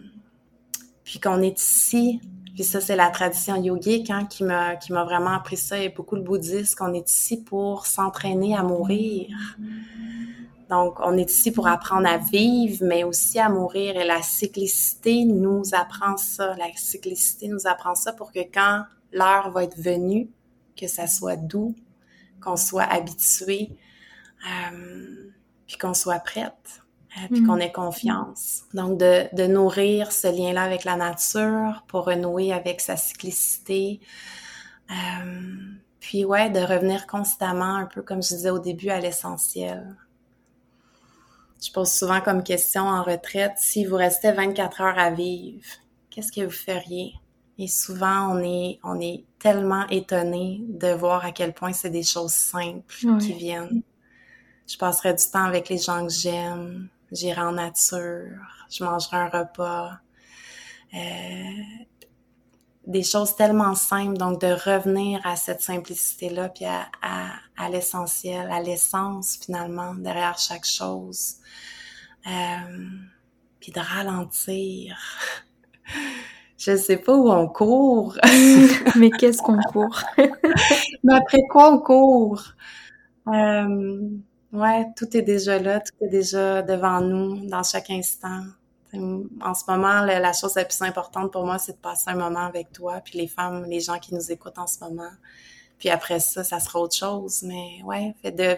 [1.03, 2.21] puis qu'on est ici.
[2.53, 5.89] Puis ça, c'est la tradition yogique hein, qui m'a qui m'a vraiment appris ça et
[5.89, 9.35] beaucoup le bouddhisme, qu'on est ici pour s'entraîner à mourir.
[10.69, 13.95] Donc, on est ici pour apprendre à vivre, mais aussi à mourir.
[13.97, 16.55] Et la cyclicité nous apprend ça.
[16.57, 20.29] La cyclicité nous apprend ça pour que quand l'heure va être venue,
[20.75, 21.75] que ça soit doux,
[22.41, 23.71] qu'on soit habitué,
[24.45, 25.31] euh,
[25.67, 26.81] puis qu'on soit prête,
[27.17, 27.61] euh, puis qu'on mm.
[27.61, 28.63] ait confiance.
[28.73, 33.99] Donc, de, de nourrir ce lien-là avec la nature pour renouer avec sa cyclicité.
[34.89, 34.95] Euh,
[35.99, 39.95] puis, ouais, de revenir constamment, un peu comme je disais au début, à l'essentiel
[41.63, 45.63] je pose souvent comme question en retraite, si vous restait 24 heures à vivre,
[46.09, 47.13] qu'est-ce que vous feriez?
[47.57, 52.03] Et souvent, on est, on est tellement étonné de voir à quel point c'est des
[52.03, 53.81] choses simples qui viennent.
[54.67, 58.39] Je passerai du temps avec les gens que j'aime, j'irai en nature,
[58.69, 59.91] je mangerai un repas.
[60.93, 61.63] Euh,
[62.85, 68.51] des choses tellement simples, donc de revenir à cette simplicité-là, puis à, à, à l'essentiel,
[68.51, 71.35] à l'essence finalement derrière chaque chose,
[72.27, 72.89] euh,
[73.59, 74.97] puis de ralentir.
[76.57, 78.17] Je sais pas où on court.
[78.95, 80.01] Mais qu'est-ce qu'on court?
[81.03, 82.53] Mais après quoi on court?
[83.27, 84.09] Euh,
[84.53, 88.43] ouais, tout est déjà là, tout est déjà devant nous dans chaque instant.
[88.93, 92.45] En ce moment, la, chose la plus importante pour moi, c'est de passer un moment
[92.45, 95.11] avec toi, puis les femmes, les gens qui nous écoutent en ce moment.
[95.79, 97.43] Puis après ça, ça sera autre chose.
[97.43, 98.57] Mais ouais, fait de,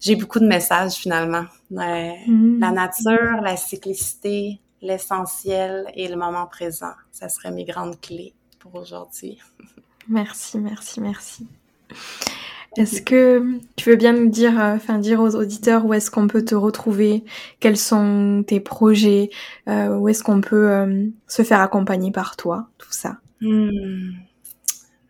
[0.00, 1.44] j'ai beaucoup de messages finalement.
[1.70, 2.60] Mm-hmm.
[2.60, 6.92] La nature, la cyclicité, l'essentiel et le moment présent.
[7.12, 9.38] Ça serait mes grandes clés pour aujourd'hui.
[10.08, 11.46] Merci, merci, merci.
[12.76, 16.26] Est-ce que tu veux bien nous dire, euh, enfin dire aux auditeurs où est-ce qu'on
[16.26, 17.24] peut te retrouver,
[17.60, 19.30] quels sont tes projets,
[19.68, 23.18] euh, où est-ce qu'on peut euh, se faire accompagner par toi, tout ça?
[23.40, 24.12] Hmm.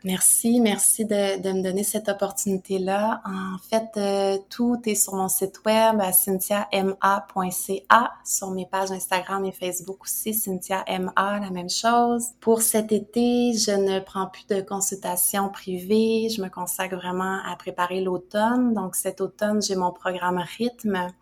[0.05, 3.23] Merci, merci de, me donner cette opportunité-là.
[3.25, 9.53] En fait, euh, tout est sur mon site web cynthiama.ca, sur mes pages Instagram et
[9.53, 12.31] Facebook aussi, Cynthia MA, la même chose.
[12.41, 17.55] Pour cet été, je ne prends plus de consultations privées, je me consacre vraiment à
[17.55, 18.75] préparer l'automne.
[18.75, 21.13] Donc cet automne, j'ai mon programme Rythme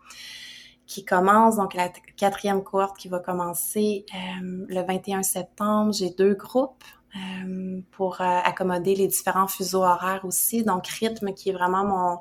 [0.87, 5.93] qui commence, donc la quatrième cohorte qui va commencer euh, le 21 septembre.
[5.93, 6.83] J'ai deux groupes.
[7.15, 10.63] Euh, pour euh, accommoder les différents fuseaux horaires aussi.
[10.63, 12.19] Donc, rythme qui est vraiment mon,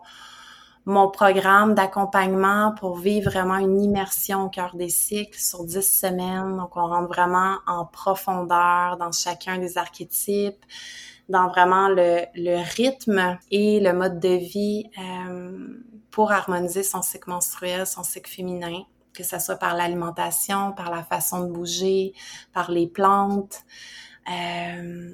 [0.84, 6.57] mon programme d'accompagnement pour vivre vraiment une immersion au cœur des cycles sur dix semaines.
[6.57, 10.64] Donc, on rentre vraiment en profondeur dans chacun des archétypes,
[11.28, 15.68] dans vraiment le, le rythme et le mode de vie euh,
[16.11, 18.82] pour harmoniser son cycle menstruel, son cycle féminin,
[19.14, 22.12] que ce soit par l'alimentation, par la façon de bouger,
[22.53, 23.62] par les plantes.
[24.31, 25.11] Euh,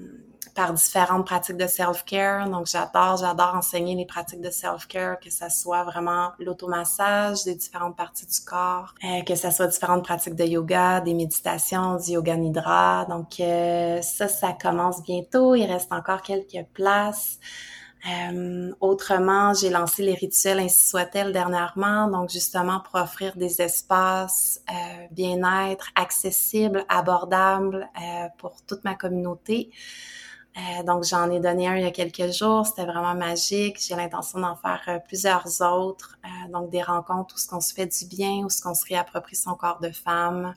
[0.56, 2.48] par différentes pratiques de self-care.
[2.48, 7.94] Donc, j'adore, j'adore enseigner les pratiques de self-care, que ça soit vraiment l'automassage des différentes
[7.94, 12.36] parties du corps, euh, que ça soit différentes pratiques de yoga, des méditations, du yoga
[12.36, 13.04] nidra.
[13.04, 15.54] Donc, euh, ça, ça commence bientôt.
[15.54, 17.38] Il reste encore quelques places.
[18.04, 24.60] Euh, autrement, j'ai lancé les rituels ainsi soit-elle dernièrement, donc justement pour offrir des espaces
[24.70, 29.70] euh, bien-être accessibles, abordables euh, pour toute ma communauté.
[30.56, 33.78] Euh, donc j'en ai donné un il y a quelques jours, c'était vraiment magique.
[33.80, 36.18] J'ai l'intention d'en faire plusieurs autres,
[36.52, 39.36] donc des rencontres où ce qu'on se fait du bien, où ce qu'on se réapproprie
[39.36, 40.54] son corps de femme.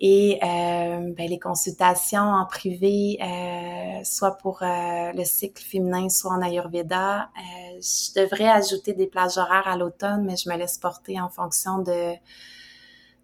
[0.00, 6.32] Et euh, ben, les consultations en privé, euh, soit pour euh, le cycle féminin, soit
[6.32, 7.22] en Ayurveda.
[7.22, 11.28] Euh, je devrais ajouter des plages horaires à l'automne, mais je me laisse porter en
[11.28, 12.12] fonction de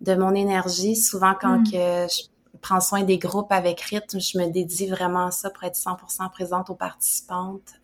[0.01, 0.97] de mon énergie.
[0.97, 1.71] Souvent, quand mm.
[1.71, 5.63] que je prends soin des groupes avec rythme, je me dédie vraiment à ça pour
[5.63, 7.75] être 100% présente aux participantes,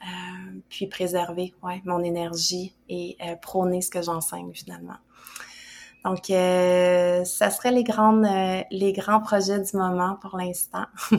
[0.69, 4.97] puis préserver ouais, mon énergie et prôner ce que j'enseigne finalement.
[6.05, 10.87] Donc, euh, ça serait les grandes, euh, les grands projets du moment pour l'instant.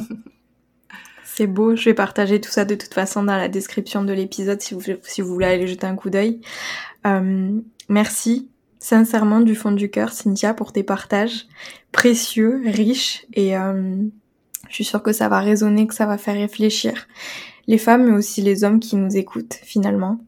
[1.33, 4.61] C'est beau, je vais partager tout ça de toute façon dans la description de l'épisode
[4.61, 6.41] si vous, si vous voulez aller jeter un coup d'œil.
[7.07, 7.57] Euh,
[7.87, 11.47] merci sincèrement du fond du cœur, Cynthia, pour tes partages
[11.93, 13.95] précieux, riches et euh,
[14.67, 17.07] je suis sûre que ça va résonner, que ça va faire réfléchir
[17.67, 20.19] les femmes mais aussi les hommes qui nous écoutent finalement.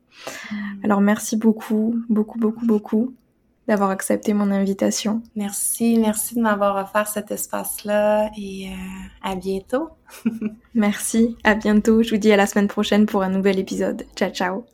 [0.51, 0.55] Mm.
[0.85, 3.13] Alors merci beaucoup, beaucoup, beaucoup, beaucoup
[3.67, 5.21] d'avoir accepté mon invitation.
[5.35, 8.71] Merci, merci de m'avoir offert cet espace-là et euh,
[9.21, 9.89] à bientôt.
[10.73, 12.03] merci, à bientôt.
[12.03, 14.05] Je vous dis à la semaine prochaine pour un nouvel épisode.
[14.15, 14.72] Ciao, ciao.